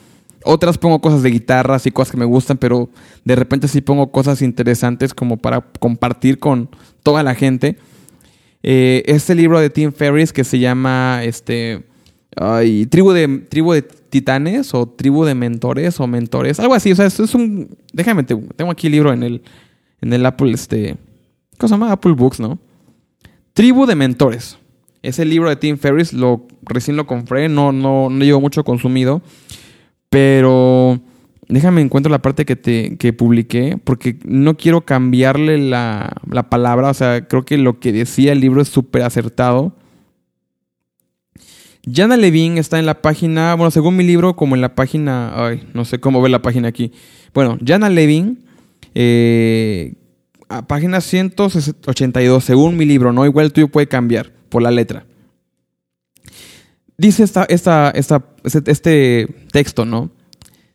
Otras 0.45 0.77
pongo 0.77 0.99
cosas 0.99 1.23
de 1.23 1.29
guitarras 1.29 1.85
y 1.85 1.91
cosas 1.91 2.11
que 2.11 2.17
me 2.17 2.25
gustan, 2.25 2.57
pero 2.57 2.89
de 3.23 3.35
repente 3.35 3.67
sí 3.67 3.81
pongo 3.81 4.11
cosas 4.11 4.41
interesantes 4.41 5.13
como 5.13 5.37
para 5.37 5.61
compartir 5.79 6.39
con 6.39 6.69
toda 7.01 7.23
la 7.23 7.35
gente. 7.35 7.77
Eh, 8.61 9.03
este 9.05 9.35
libro 9.35 9.59
de 9.59 9.69
Tim 9.69 9.91
Ferriss 9.91 10.31
que 10.33 10.43
se 10.43 10.59
llama 10.59 11.21
este, 11.23 11.83
tribu, 12.89 13.11
de, 13.11 13.27
tribu 13.49 13.73
de 13.73 13.81
Titanes 13.81 14.73
o 14.73 14.87
Tribu 14.87 15.25
de 15.25 15.35
Mentores 15.35 15.99
o 15.99 16.07
Mentores, 16.07 16.59
algo 16.59 16.73
así. 16.73 16.91
O 16.91 16.95
sea, 16.95 17.07
es, 17.07 17.35
un. 17.35 17.75
Déjame, 17.91 18.23
tengo 18.23 18.71
aquí 18.71 18.87
el 18.87 18.93
libro 18.93 19.13
en 19.13 19.23
el, 19.23 19.41
en 20.01 20.13
el 20.13 20.25
Apple, 20.25 20.51
este. 20.51 20.97
¿Cómo 21.57 21.67
se 21.67 21.73
llama? 21.73 21.91
Apple 21.91 22.13
Books, 22.13 22.39
¿no? 22.39 22.59
Tribu 23.53 23.85
de 23.85 23.95
Mentores. 23.95 24.57
Ese 25.01 25.25
libro 25.25 25.49
de 25.49 25.57
Tim 25.57 25.77
Ferriss 25.77 26.13
lo, 26.13 26.47
recién 26.61 26.95
lo 26.95 27.05
compré, 27.05 27.49
no, 27.49 27.71
no, 27.71 28.09
no 28.09 28.23
llevo 28.23 28.39
mucho 28.39 28.63
consumido. 28.63 29.21
Pero 30.09 30.99
déjame 31.49 31.81
encuentro 31.81 32.11
la 32.11 32.21
parte 32.21 32.45
que 32.45 32.55
te 32.55 32.97
que 32.97 33.13
publiqué, 33.13 33.77
porque 33.83 34.17
no 34.23 34.55
quiero 34.55 34.81
cambiarle 34.81 35.57
la, 35.57 36.15
la 36.29 36.49
palabra. 36.49 36.89
O 36.89 36.93
sea, 36.93 37.27
creo 37.27 37.43
que 37.43 37.57
lo 37.57 37.79
que 37.79 37.91
decía 37.91 38.31
el 38.31 38.39
libro 38.39 38.61
es 38.61 38.69
súper 38.69 39.01
acertado. 39.01 39.75
Jana 41.85 42.15
Levine 42.15 42.59
está 42.59 42.79
en 42.79 42.85
la 42.85 43.01
página, 43.01 43.55
bueno, 43.55 43.69
según 43.69 43.97
mi 43.97 44.05
libro, 44.05 44.35
como 44.35 44.55
en 44.55 44.61
la 44.61 44.73
página, 44.73 45.33
ay, 45.35 45.67
no 45.73 45.83
sé 45.83 45.99
cómo 45.99 46.21
ver 46.21 46.31
la 46.31 46.41
página 46.41 46.69
aquí. 46.69 46.93
Bueno, 47.33 47.57
Jana 47.65 47.89
Levine, 47.89 48.37
eh, 48.95 49.95
página 50.67 51.01
182, 51.01 52.43
según 52.43 52.77
mi 52.77 52.85
libro, 52.85 53.11
¿no? 53.11 53.25
Igual 53.25 53.47
el 53.47 53.53
tuyo 53.53 53.67
puede 53.67 53.87
cambiar 53.87 54.31
por 54.47 54.61
la 54.61 54.71
letra. 54.71 55.05
Dice 56.97 57.23
esta, 57.23 57.43
esta, 57.45 57.89
esta, 57.89 58.23
este, 58.45 58.71
este 58.71 59.27
texto, 59.51 59.83
¿no? 59.83 60.11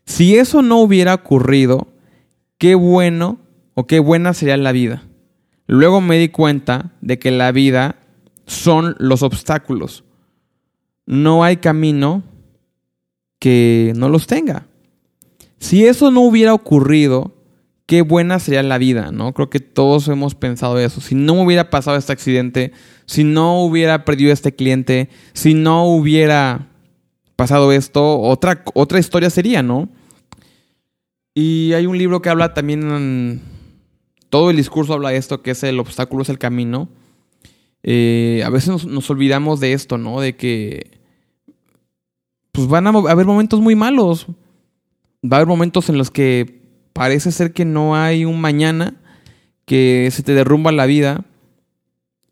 Si 0.04 0.36
eso 0.36 0.60
no 0.60 0.78
hubiera 0.80 1.14
ocurrido, 1.14 1.88
qué 2.58 2.74
bueno 2.74 3.38
o 3.74 3.86
qué 3.86 3.98
buena 3.98 4.34
sería 4.34 4.56
la 4.58 4.72
vida. 4.72 5.04
Luego 5.66 6.02
me 6.02 6.18
di 6.18 6.28
cuenta 6.28 6.92
de 7.00 7.18
que 7.18 7.30
la 7.30 7.50
vida 7.52 7.96
son 8.46 8.94
los 8.98 9.22
obstáculos. 9.22 10.04
No 11.08 11.42
hay 11.42 11.56
camino 11.56 12.22
que 13.38 13.94
no 13.96 14.10
los 14.10 14.26
tenga. 14.26 14.66
Si 15.58 15.86
eso 15.86 16.10
no 16.10 16.20
hubiera 16.20 16.52
ocurrido, 16.52 17.34
qué 17.86 18.02
buena 18.02 18.38
sería 18.38 18.62
la 18.62 18.76
vida, 18.76 19.10
¿no? 19.10 19.32
Creo 19.32 19.48
que 19.48 19.58
todos 19.58 20.06
hemos 20.08 20.34
pensado 20.34 20.78
eso. 20.78 21.00
Si 21.00 21.14
no 21.14 21.32
hubiera 21.32 21.70
pasado 21.70 21.96
este 21.96 22.12
accidente, 22.12 22.72
si 23.06 23.24
no 23.24 23.62
hubiera 23.62 24.04
perdido 24.04 24.34
este 24.34 24.54
cliente, 24.54 25.08
si 25.32 25.54
no 25.54 25.86
hubiera 25.86 26.68
pasado 27.36 27.72
esto, 27.72 28.20
otra, 28.20 28.62
otra 28.74 28.98
historia 28.98 29.30
sería, 29.30 29.62
¿no? 29.62 29.88
Y 31.34 31.72
hay 31.72 31.86
un 31.86 31.96
libro 31.96 32.20
que 32.20 32.28
habla 32.28 32.52
también, 32.52 33.40
todo 34.28 34.50
el 34.50 34.58
discurso 34.58 34.92
habla 34.92 35.08
de 35.08 35.16
esto, 35.16 35.40
que 35.40 35.52
es 35.52 35.62
el 35.62 35.80
obstáculo 35.80 36.20
es 36.20 36.28
el 36.28 36.38
camino. 36.38 36.90
Eh, 37.82 38.42
a 38.44 38.50
veces 38.50 38.84
nos, 38.86 39.08
olvidamos 39.08 39.60
de 39.60 39.72
esto, 39.72 39.96
¿no? 39.96 40.20
De 40.20 40.36
que 40.36 40.97
pues 42.58 42.66
van 42.66 42.88
a 42.88 42.90
haber 42.90 43.24
momentos 43.24 43.60
muy 43.60 43.76
malos. 43.76 44.26
Va 45.24 45.36
a 45.36 45.36
haber 45.36 45.46
momentos 45.46 45.88
en 45.88 45.96
los 45.96 46.10
que 46.10 46.60
parece 46.92 47.30
ser 47.30 47.52
que 47.52 47.64
no 47.64 47.94
hay 47.94 48.24
un 48.24 48.40
mañana, 48.40 48.96
que 49.64 50.08
se 50.10 50.24
te 50.24 50.34
derrumba 50.34 50.72
la 50.72 50.86
vida. 50.86 51.24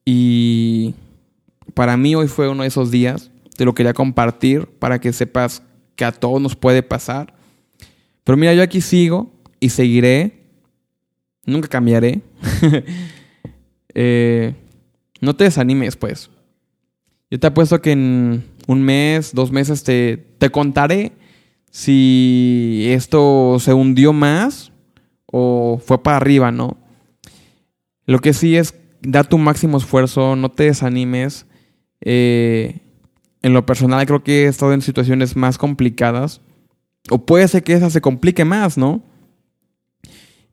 Y 0.05 0.97
para 1.75 1.97
mí 1.97 2.17
hoy 2.17 2.27
fue 2.27 2.49
uno 2.49 2.63
de 2.63 2.69
esos 2.71 2.91
días. 2.91 3.31
Te 3.57 3.65
lo 3.65 3.73
quería 3.73 3.93
compartir 3.93 4.67
para 4.67 5.01
que 5.01 5.13
sepas 5.13 5.63
que 5.95 6.05
a 6.05 6.11
todos 6.11 6.43
nos 6.43 6.57
puede 6.57 6.83
pasar. 6.83 7.33
Pero 8.25 8.37
mira, 8.37 8.53
yo 8.53 8.65
aquí 8.65 8.81
sigo 8.81 9.31
y 9.61 9.69
seguiré. 9.69 10.43
Nunca 11.45 11.69
cambiaré. 11.69 12.21
Eh, 13.99 14.53
no 15.23 15.35
te 15.35 15.45
desanimes, 15.45 15.97
pues. 15.97 16.29
Yo 17.31 17.41
te 17.41 17.47
apuesto 17.47 17.81
que 17.81 17.93
en 17.93 18.45
un 18.67 18.83
mes, 18.83 19.33
dos 19.35 19.51
meses 19.51 19.83
te, 19.85 20.17
te 20.39 20.51
contaré 20.51 21.13
si 21.71 22.87
esto 22.89 23.59
se 23.61 23.75
hundió 23.75 24.13
más 24.13 24.73
o 25.27 25.81
fue 25.85 26.03
para 26.03 26.17
arriba, 26.17 26.51
¿no? 26.51 26.79
Lo 28.07 28.21
que 28.21 28.33
sí 28.33 28.57
es 28.57 28.75
da 29.03 29.25
tu 29.25 29.39
máximo 29.39 29.77
esfuerzo, 29.77 30.37
no 30.37 30.51
te 30.51 30.65
desanimes. 30.65 31.47
Eh, 32.01 32.81
en 33.43 33.53
lo 33.53 33.67
personal 33.67 34.07
creo 34.07 34.25
que 34.25 34.45
he 34.45 34.47
estado 34.49 34.73
en 34.73 34.83
situaciones 34.83 35.37
más 35.37 35.59
complicadas. 35.59 36.41
O 37.11 37.25
puede 37.25 37.47
ser 37.47 37.63
que 37.63 37.75
esa 37.75 37.91
se 37.91 38.01
complique 38.01 38.45
más, 38.45 38.77
¿no? 38.77 39.03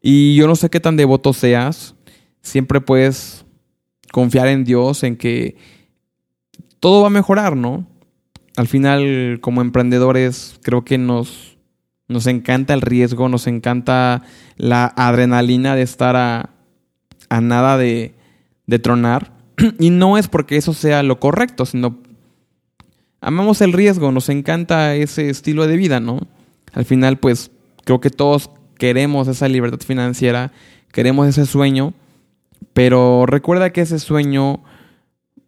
Y 0.02 0.36
yo 0.36 0.48
no 0.48 0.56
sé 0.56 0.70
qué 0.70 0.80
tan 0.80 0.98
devoto 0.98 1.34
seas. 1.34 1.96
Siempre 2.42 2.82
puedes 2.82 3.46
confiar 4.12 4.48
en 4.48 4.64
Dios, 4.66 5.04
en 5.04 5.16
que 5.16 5.56
todo 6.80 7.02
va 7.02 7.08
a 7.08 7.12
mejorar, 7.12 7.56
¿no? 7.56 7.88
Al 8.56 8.68
final, 8.68 9.40
como 9.42 9.62
emprendedores, 9.62 10.60
creo 10.62 10.86
que 10.86 10.98
nos, 10.98 11.58
nos 12.08 12.28
encanta 12.28 12.74
el 12.74 12.82
riesgo, 12.82 13.30
nos 13.30 13.48
encanta 13.48 14.24
la 14.58 14.86
adrenalina 14.96 15.76
de 15.76 15.82
estar 15.82 16.16
a, 16.16 16.52
a 17.30 17.42
nada 17.42 17.78
de, 17.78 18.14
de 18.68 18.80
tronar. 18.80 19.34
Y 19.80 19.90
no 19.90 20.18
es 20.18 20.28
porque 20.28 20.58
eso 20.58 20.74
sea 20.74 21.04
lo 21.04 21.20
correcto, 21.20 21.66
sino 21.66 22.00
amamos 23.22 23.62
el 23.62 23.74
riesgo, 23.74 24.12
nos 24.12 24.30
encanta 24.30 24.96
ese 24.96 25.30
estilo 25.30 25.66
de 25.66 25.78
vida, 25.78 26.00
¿no? 26.00 26.20
Al 26.74 26.86
final, 26.86 27.18
pues 27.18 27.52
creo 27.86 28.02
que 28.02 28.10
todos 28.10 28.50
queremos 28.78 29.28
esa 29.28 29.48
libertad 29.48 29.80
financiera, 29.80 30.52
queremos 30.92 31.28
ese 31.28 31.46
sueño, 31.46 31.94
pero 32.74 33.26
recuerda 33.26 33.72
que 33.72 33.82
ese 33.82 34.00
sueño 34.00 34.64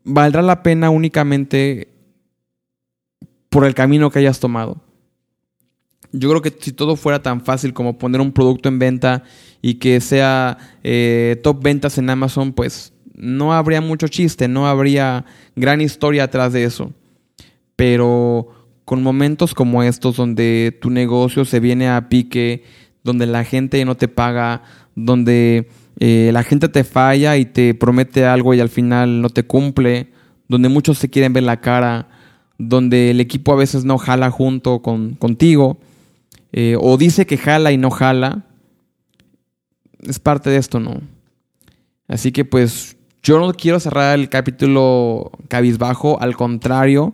valdrá 0.03 0.41
la 0.41 0.63
pena 0.63 0.89
únicamente 0.89 1.89
por 3.55 3.63
el 3.63 3.73
camino 3.73 4.11
que 4.11 4.19
hayas 4.19 4.41
tomado. 4.41 4.81
Yo 6.11 6.27
creo 6.27 6.41
que 6.41 6.53
si 6.59 6.73
todo 6.73 6.97
fuera 6.97 7.23
tan 7.23 7.39
fácil 7.39 7.71
como 7.71 7.97
poner 7.97 8.19
un 8.19 8.33
producto 8.33 8.67
en 8.67 8.79
venta 8.79 9.23
y 9.61 9.75
que 9.75 10.01
sea 10.01 10.57
eh, 10.83 11.39
top 11.41 11.63
ventas 11.63 11.97
en 11.97 12.09
Amazon, 12.09 12.51
pues 12.51 12.91
no 13.13 13.53
habría 13.53 13.79
mucho 13.79 14.09
chiste, 14.09 14.49
no 14.49 14.67
habría 14.67 15.23
gran 15.55 15.79
historia 15.79 16.25
atrás 16.25 16.51
de 16.51 16.65
eso. 16.65 16.91
Pero 17.77 18.49
con 18.83 19.01
momentos 19.01 19.53
como 19.53 19.83
estos 19.83 20.17
donde 20.17 20.77
tu 20.81 20.89
negocio 20.89 21.45
se 21.45 21.61
viene 21.61 21.87
a 21.87 22.09
pique, 22.09 22.65
donde 23.05 23.25
la 23.25 23.45
gente 23.45 23.85
no 23.85 23.95
te 23.95 24.09
paga, 24.09 24.63
donde 24.95 25.69
eh, 26.01 26.29
la 26.33 26.43
gente 26.43 26.67
te 26.67 26.83
falla 26.83 27.37
y 27.37 27.45
te 27.45 27.73
promete 27.73 28.25
algo 28.25 28.53
y 28.53 28.59
al 28.59 28.67
final 28.67 29.21
no 29.21 29.29
te 29.29 29.43
cumple, 29.43 30.09
donde 30.49 30.67
muchos 30.67 30.97
se 30.97 31.09
quieren 31.09 31.31
ver 31.31 31.43
la 31.43 31.61
cara, 31.61 32.09
donde 32.57 33.11
el 33.11 33.19
equipo 33.19 33.53
a 33.53 33.57
veces 33.57 33.85
no 33.85 33.97
jala 33.97 34.31
junto 34.31 34.81
con, 34.81 35.15
contigo, 35.15 35.77
eh, 36.51 36.77
o 36.79 36.97
dice 36.97 37.25
que 37.25 37.37
jala 37.37 37.71
y 37.71 37.77
no 37.77 37.91
jala, 37.91 38.45
es 40.01 40.19
parte 40.19 40.49
de 40.49 40.57
esto, 40.57 40.79
¿no? 40.79 41.01
Así 42.07 42.31
que 42.31 42.45
pues 42.45 42.97
yo 43.23 43.39
no 43.39 43.51
quiero 43.53 43.79
cerrar 43.79 44.17
el 44.17 44.29
capítulo 44.29 45.31
cabizbajo, 45.47 46.21
al 46.21 46.35
contrario, 46.35 47.13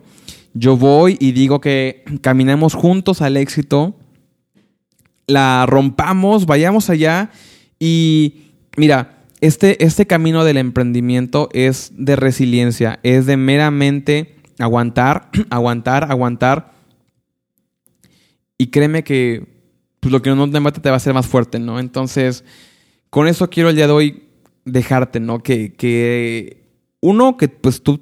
yo 0.54 0.76
voy 0.76 1.16
y 1.18 1.32
digo 1.32 1.60
que 1.60 2.04
caminemos 2.20 2.74
juntos 2.74 3.22
al 3.22 3.36
éxito, 3.36 3.94
la 5.26 5.64
rompamos, 5.66 6.46
vayamos 6.46 6.90
allá 6.90 7.30
y 7.78 8.42
mira, 8.76 9.22
este, 9.40 9.82
este 9.84 10.06
camino 10.06 10.44
del 10.44 10.58
emprendimiento 10.58 11.48
es 11.52 11.92
de 11.96 12.16
resiliencia, 12.16 13.00
es 13.02 13.26
de 13.26 13.36
meramente 13.36 14.36
aguantar, 14.58 15.30
aguantar, 15.50 16.10
aguantar. 16.10 16.72
Y 18.58 18.68
créeme 18.68 19.04
que 19.04 19.46
pues, 20.00 20.12
lo 20.12 20.22
que 20.22 20.30
no 20.30 20.50
te 20.50 20.60
mata 20.60 20.82
te 20.82 20.88
va 20.88 20.96
a 20.96 20.98
hacer 20.98 21.14
más 21.14 21.26
fuerte, 21.26 21.58
¿no? 21.58 21.78
Entonces, 21.78 22.44
con 23.10 23.28
eso 23.28 23.50
quiero 23.50 23.70
el 23.70 23.76
día 23.76 23.86
de 23.86 23.92
hoy 23.92 24.22
dejarte, 24.64 25.20
¿no? 25.20 25.42
Que, 25.42 25.72
que 25.74 26.62
uno, 27.00 27.36
que 27.36 27.48
pues 27.48 27.82
tú, 27.82 28.00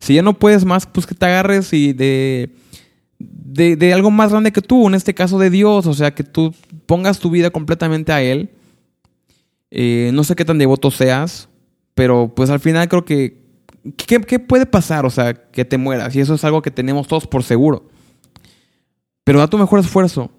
si 0.00 0.14
ya 0.14 0.22
no 0.22 0.38
puedes 0.38 0.64
más, 0.64 0.86
pues 0.86 1.06
que 1.06 1.14
te 1.14 1.26
agarres 1.26 1.72
y 1.72 1.92
de, 1.92 2.50
de, 3.18 3.92
algo 3.92 4.10
más 4.10 4.30
grande 4.30 4.52
que 4.52 4.62
tú, 4.62 4.88
en 4.88 4.94
este 4.94 5.14
caso 5.14 5.38
de 5.38 5.50
Dios, 5.50 5.86
o 5.86 5.94
sea, 5.94 6.14
que 6.14 6.24
tú 6.24 6.54
pongas 6.86 7.18
tu 7.18 7.30
vida 7.30 7.50
completamente 7.50 8.12
a 8.12 8.22
Él. 8.22 8.50
Eh, 9.70 10.10
no 10.12 10.24
sé 10.24 10.34
qué 10.34 10.44
tan 10.44 10.58
devoto 10.58 10.90
seas, 10.90 11.48
pero 11.94 12.32
pues 12.34 12.50
al 12.50 12.60
final 12.60 12.88
creo 12.88 13.04
que, 13.04 13.41
¿qué, 13.96 14.20
¿qué, 14.20 14.38
puede 14.38 14.66
pasar? 14.66 15.06
O 15.06 15.10
sea, 15.10 15.34
que 15.34 15.64
te 15.64 15.78
mueras, 15.78 16.14
y 16.14 16.20
eso 16.20 16.34
es 16.34 16.44
algo 16.44 16.62
que 16.62 16.70
tenemos 16.70 17.08
todos 17.08 17.26
por 17.26 17.42
seguro. 17.42 17.88
Pero 19.24 19.38
da 19.38 19.48
tu 19.48 19.58
mejor 19.58 19.80
esfuerzo. 19.80 20.30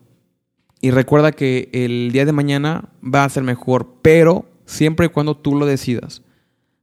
y 0.81 0.91
recuerda 0.91 1.31
que 1.31 1.69
el 1.71 2.11
día 2.11 2.25
de 2.25 2.33
mañana 2.33 2.89
va 3.01 3.23
a 3.23 3.29
ser 3.29 3.43
mejor, 3.43 3.99
pero 4.01 4.45
siempre 4.65 5.05
y 5.05 5.09
cuando 5.09 5.37
tú 5.37 5.55
lo 5.55 5.65
decidas. 5.65 6.23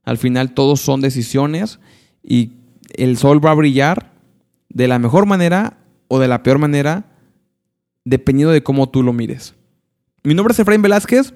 Al 0.03 0.17
final 0.17 0.53
todos 0.53 0.81
son 0.81 1.01
decisiones 1.01 1.79
y 2.23 2.53
el 2.95 3.17
sol 3.17 3.45
va 3.45 3.51
a 3.51 3.55
brillar 3.55 4.11
de 4.69 4.87
la 4.87 4.99
mejor 4.99 5.25
manera 5.25 5.77
o 6.07 6.19
de 6.19 6.27
la 6.27 6.43
peor 6.43 6.57
manera, 6.57 7.05
dependiendo 8.03 8.51
de 8.51 8.63
cómo 8.63 8.89
tú 8.89 9.03
lo 9.03 9.13
mires. 9.13 9.55
Mi 10.23 10.33
nombre 10.33 10.53
es 10.53 10.59
Efraín 10.59 10.81
Velázquez. 10.81 11.33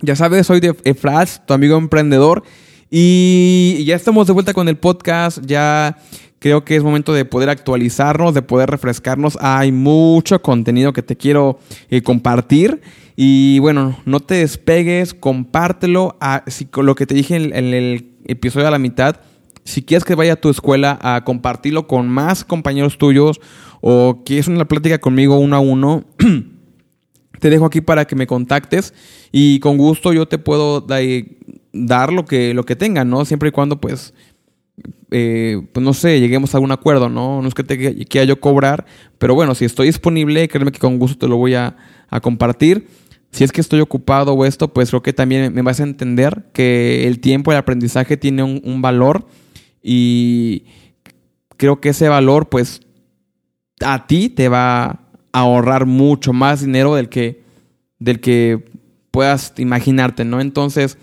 Ya 0.00 0.16
sabes, 0.16 0.46
soy 0.46 0.60
de 0.60 0.76
Efraz, 0.84 1.46
tu 1.46 1.54
amigo 1.54 1.76
emprendedor. 1.76 2.42
Y 2.90 3.84
ya 3.84 3.96
estamos 3.96 4.26
de 4.26 4.32
vuelta 4.32 4.54
con 4.54 4.68
el 4.68 4.76
podcast. 4.76 5.38
Ya 5.44 5.98
creo 6.38 6.64
que 6.64 6.76
es 6.76 6.82
momento 6.82 7.12
de 7.12 7.24
poder 7.24 7.48
actualizarnos, 7.48 8.34
de 8.34 8.42
poder 8.42 8.70
refrescarnos. 8.70 9.38
Hay 9.40 9.72
mucho 9.72 10.42
contenido 10.42 10.92
que 10.92 11.02
te 11.02 11.16
quiero 11.16 11.58
eh, 11.88 12.02
compartir. 12.02 12.82
Y 13.16 13.58
bueno, 13.60 13.96
no 14.04 14.20
te 14.20 14.34
despegues, 14.34 15.14
compártelo. 15.14 16.16
A, 16.20 16.36
ah, 16.36 16.44
si, 16.46 16.68
lo 16.76 16.94
que 16.94 17.06
te 17.06 17.14
dije 17.14 17.36
en, 17.36 17.54
en 17.54 17.74
el 17.74 18.10
episodio 18.26 18.68
a 18.68 18.70
la 18.70 18.78
mitad, 18.78 19.20
si 19.64 19.82
quieres 19.82 20.04
que 20.04 20.14
vaya 20.14 20.34
a 20.34 20.36
tu 20.36 20.50
escuela 20.50 20.98
a 21.00 21.24
compartirlo 21.24 21.86
con 21.86 22.08
más 22.08 22.44
compañeros 22.44 22.98
tuyos 22.98 23.40
o 23.80 24.22
quieres 24.24 24.48
una 24.48 24.66
plática 24.66 24.98
conmigo 24.98 25.38
uno 25.38 25.56
a 25.56 25.60
uno, 25.60 26.04
te 27.40 27.50
dejo 27.50 27.64
aquí 27.64 27.80
para 27.80 28.06
que 28.06 28.16
me 28.16 28.26
contactes 28.26 28.94
y 29.32 29.60
con 29.60 29.78
gusto 29.78 30.12
yo 30.12 30.26
te 30.26 30.38
puedo 30.38 30.80
dar 31.74 32.12
lo 32.12 32.24
que, 32.24 32.54
lo 32.54 32.64
que 32.64 32.76
tenga, 32.76 33.04
¿no? 33.04 33.24
Siempre 33.24 33.50
y 33.50 33.52
cuando 33.52 33.80
pues 33.80 34.14
eh, 35.10 35.60
pues 35.72 35.84
no 35.84 35.92
sé, 35.94 36.18
lleguemos 36.18 36.54
a 36.54 36.56
algún 36.56 36.72
acuerdo, 36.72 37.08
¿no? 37.08 37.40
No 37.40 37.48
es 37.48 37.54
que 37.54 37.62
te 37.62 38.06
quiera 38.06 38.24
yo 38.24 38.40
cobrar, 38.40 38.86
pero 39.18 39.34
bueno, 39.34 39.54
si 39.54 39.64
estoy 39.64 39.86
disponible, 39.86 40.48
créeme 40.48 40.72
que 40.72 40.80
con 40.80 40.98
gusto 40.98 41.18
te 41.18 41.28
lo 41.28 41.36
voy 41.36 41.54
a, 41.54 41.76
a, 42.08 42.20
compartir. 42.20 42.88
Si 43.30 43.44
es 43.44 43.52
que 43.52 43.60
estoy 43.60 43.80
ocupado 43.80 44.32
o 44.32 44.44
esto, 44.44 44.72
pues 44.72 44.90
creo 44.90 45.02
que 45.02 45.12
también 45.12 45.52
me 45.52 45.62
vas 45.62 45.80
a 45.80 45.84
entender 45.84 46.46
que 46.52 47.06
el 47.06 47.20
tiempo, 47.20 47.52
el 47.52 47.58
aprendizaje 47.58 48.16
tiene 48.16 48.42
un, 48.42 48.60
un 48.64 48.82
valor 48.82 49.26
y 49.82 50.64
creo 51.56 51.80
que 51.80 51.90
ese 51.90 52.08
valor, 52.08 52.48
pues, 52.48 52.80
a 53.80 54.06
ti 54.06 54.28
te 54.28 54.48
va 54.48 54.84
a 54.84 55.00
ahorrar 55.32 55.86
mucho 55.86 56.32
más 56.32 56.60
dinero 56.60 56.94
del 56.94 57.08
que, 57.08 57.42
del 57.98 58.20
que 58.20 58.64
puedas 59.10 59.52
imaginarte, 59.58 60.24
¿no? 60.24 60.40
Entonces, 60.40 60.98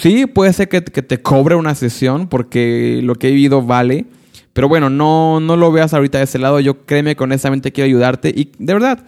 sí, 0.00 0.26
puede 0.26 0.52
ser 0.52 0.68
que, 0.68 0.80
te 0.80 1.22
cobre 1.22 1.54
una 1.54 1.74
sesión 1.74 2.28
porque 2.28 3.00
lo 3.02 3.14
que 3.14 3.28
he 3.28 3.30
vivido 3.30 3.62
vale. 3.62 4.06
Pero 4.52 4.68
bueno, 4.68 4.90
no, 4.90 5.38
no 5.40 5.56
lo 5.56 5.70
veas 5.70 5.94
ahorita 5.94 6.18
de 6.18 6.24
ese 6.24 6.38
lado. 6.38 6.60
Yo 6.60 6.84
créeme 6.84 7.14
que 7.14 7.22
honestamente 7.22 7.72
quiero 7.72 7.86
ayudarte. 7.86 8.30
Y 8.30 8.50
de 8.58 8.72
verdad, 8.72 9.04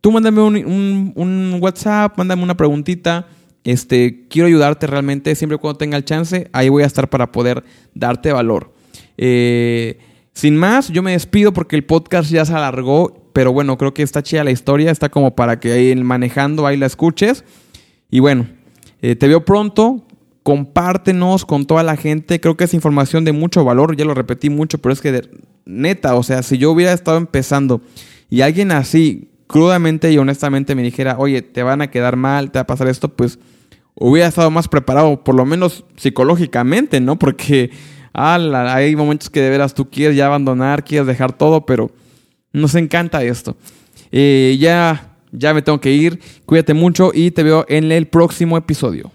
tú 0.00 0.12
mándame 0.12 0.42
un, 0.42 1.12
un 1.16 1.58
WhatsApp, 1.60 2.18
mándame 2.18 2.42
una 2.42 2.56
preguntita. 2.56 3.26
Este, 3.64 4.26
quiero 4.28 4.46
ayudarte 4.46 4.86
realmente, 4.86 5.34
siempre 5.34 5.56
cuando 5.56 5.78
tenga 5.78 5.96
el 5.96 6.04
chance, 6.04 6.48
ahí 6.52 6.68
voy 6.68 6.82
a 6.82 6.86
estar 6.86 7.08
para 7.08 7.32
poder 7.32 7.64
darte 7.94 8.30
valor. 8.30 8.74
Eh, 9.16 9.98
sin 10.34 10.56
más, 10.56 10.88
yo 10.88 11.02
me 11.02 11.12
despido 11.12 11.52
porque 11.54 11.74
el 11.74 11.84
podcast 11.84 12.30
ya 12.30 12.44
se 12.44 12.52
alargó, 12.52 13.30
pero 13.32 13.52
bueno, 13.52 13.78
creo 13.78 13.94
que 13.94 14.02
está 14.02 14.22
chida 14.22 14.44
la 14.44 14.50
historia, 14.50 14.90
está 14.90 15.08
como 15.08 15.34
para 15.34 15.60
que 15.60 15.72
ahí 15.72 15.96
manejando, 15.96 16.66
ahí 16.66 16.76
la 16.76 16.86
escuches. 16.86 17.42
Y 18.10 18.20
bueno, 18.20 18.46
eh, 19.00 19.16
te 19.16 19.28
veo 19.28 19.46
pronto, 19.46 20.04
compártenos 20.44 21.46
con 21.46 21.64
toda 21.64 21.82
la 21.82 21.96
gente, 21.96 22.38
creo 22.38 22.56
que 22.56 22.64
es 22.64 22.74
información 22.74 23.24
de 23.24 23.32
mucho 23.32 23.64
valor, 23.64 23.96
ya 23.96 24.04
lo 24.04 24.12
repetí 24.12 24.50
mucho, 24.50 24.76
pero 24.78 24.92
es 24.92 25.00
que 25.00 25.22
neta, 25.64 26.14
o 26.14 26.22
sea, 26.22 26.42
si 26.42 26.58
yo 26.58 26.70
hubiera 26.70 26.92
estado 26.92 27.16
empezando 27.16 27.80
y 28.28 28.42
alguien 28.42 28.70
así, 28.70 29.30
crudamente 29.46 30.12
y 30.12 30.18
honestamente 30.18 30.74
me 30.74 30.82
dijera, 30.82 31.16
oye, 31.18 31.40
te 31.40 31.62
van 31.62 31.80
a 31.80 31.90
quedar 31.90 32.16
mal, 32.16 32.50
te 32.50 32.58
va 32.58 32.62
a 32.64 32.66
pasar 32.66 32.88
esto, 32.88 33.08
pues 33.08 33.38
hubiera 33.94 34.28
estado 34.28 34.50
más 34.50 34.68
preparado, 34.68 35.24
por 35.24 35.34
lo 35.34 35.46
menos 35.46 35.84
psicológicamente, 35.96 37.00
¿no? 37.00 37.18
Porque 37.18 37.70
hay 38.12 38.96
momentos 38.96 39.30
que 39.30 39.40
de 39.40 39.48
veras 39.48 39.72
tú 39.72 39.88
quieres 39.88 40.14
ya 40.14 40.26
abandonar, 40.26 40.84
quieres 40.84 41.06
dejar 41.06 41.32
todo, 41.32 41.64
pero 41.64 41.90
nos 42.52 42.74
encanta 42.74 43.24
esto. 43.24 43.56
Eh, 44.12 44.58
ya, 44.60 45.16
ya 45.32 45.54
me 45.54 45.62
tengo 45.62 45.80
que 45.80 45.92
ir, 45.92 46.20
cuídate 46.44 46.74
mucho 46.74 47.12
y 47.14 47.30
te 47.30 47.42
veo 47.42 47.64
en 47.66 47.90
el 47.90 48.08
próximo 48.08 48.58
episodio. 48.58 49.10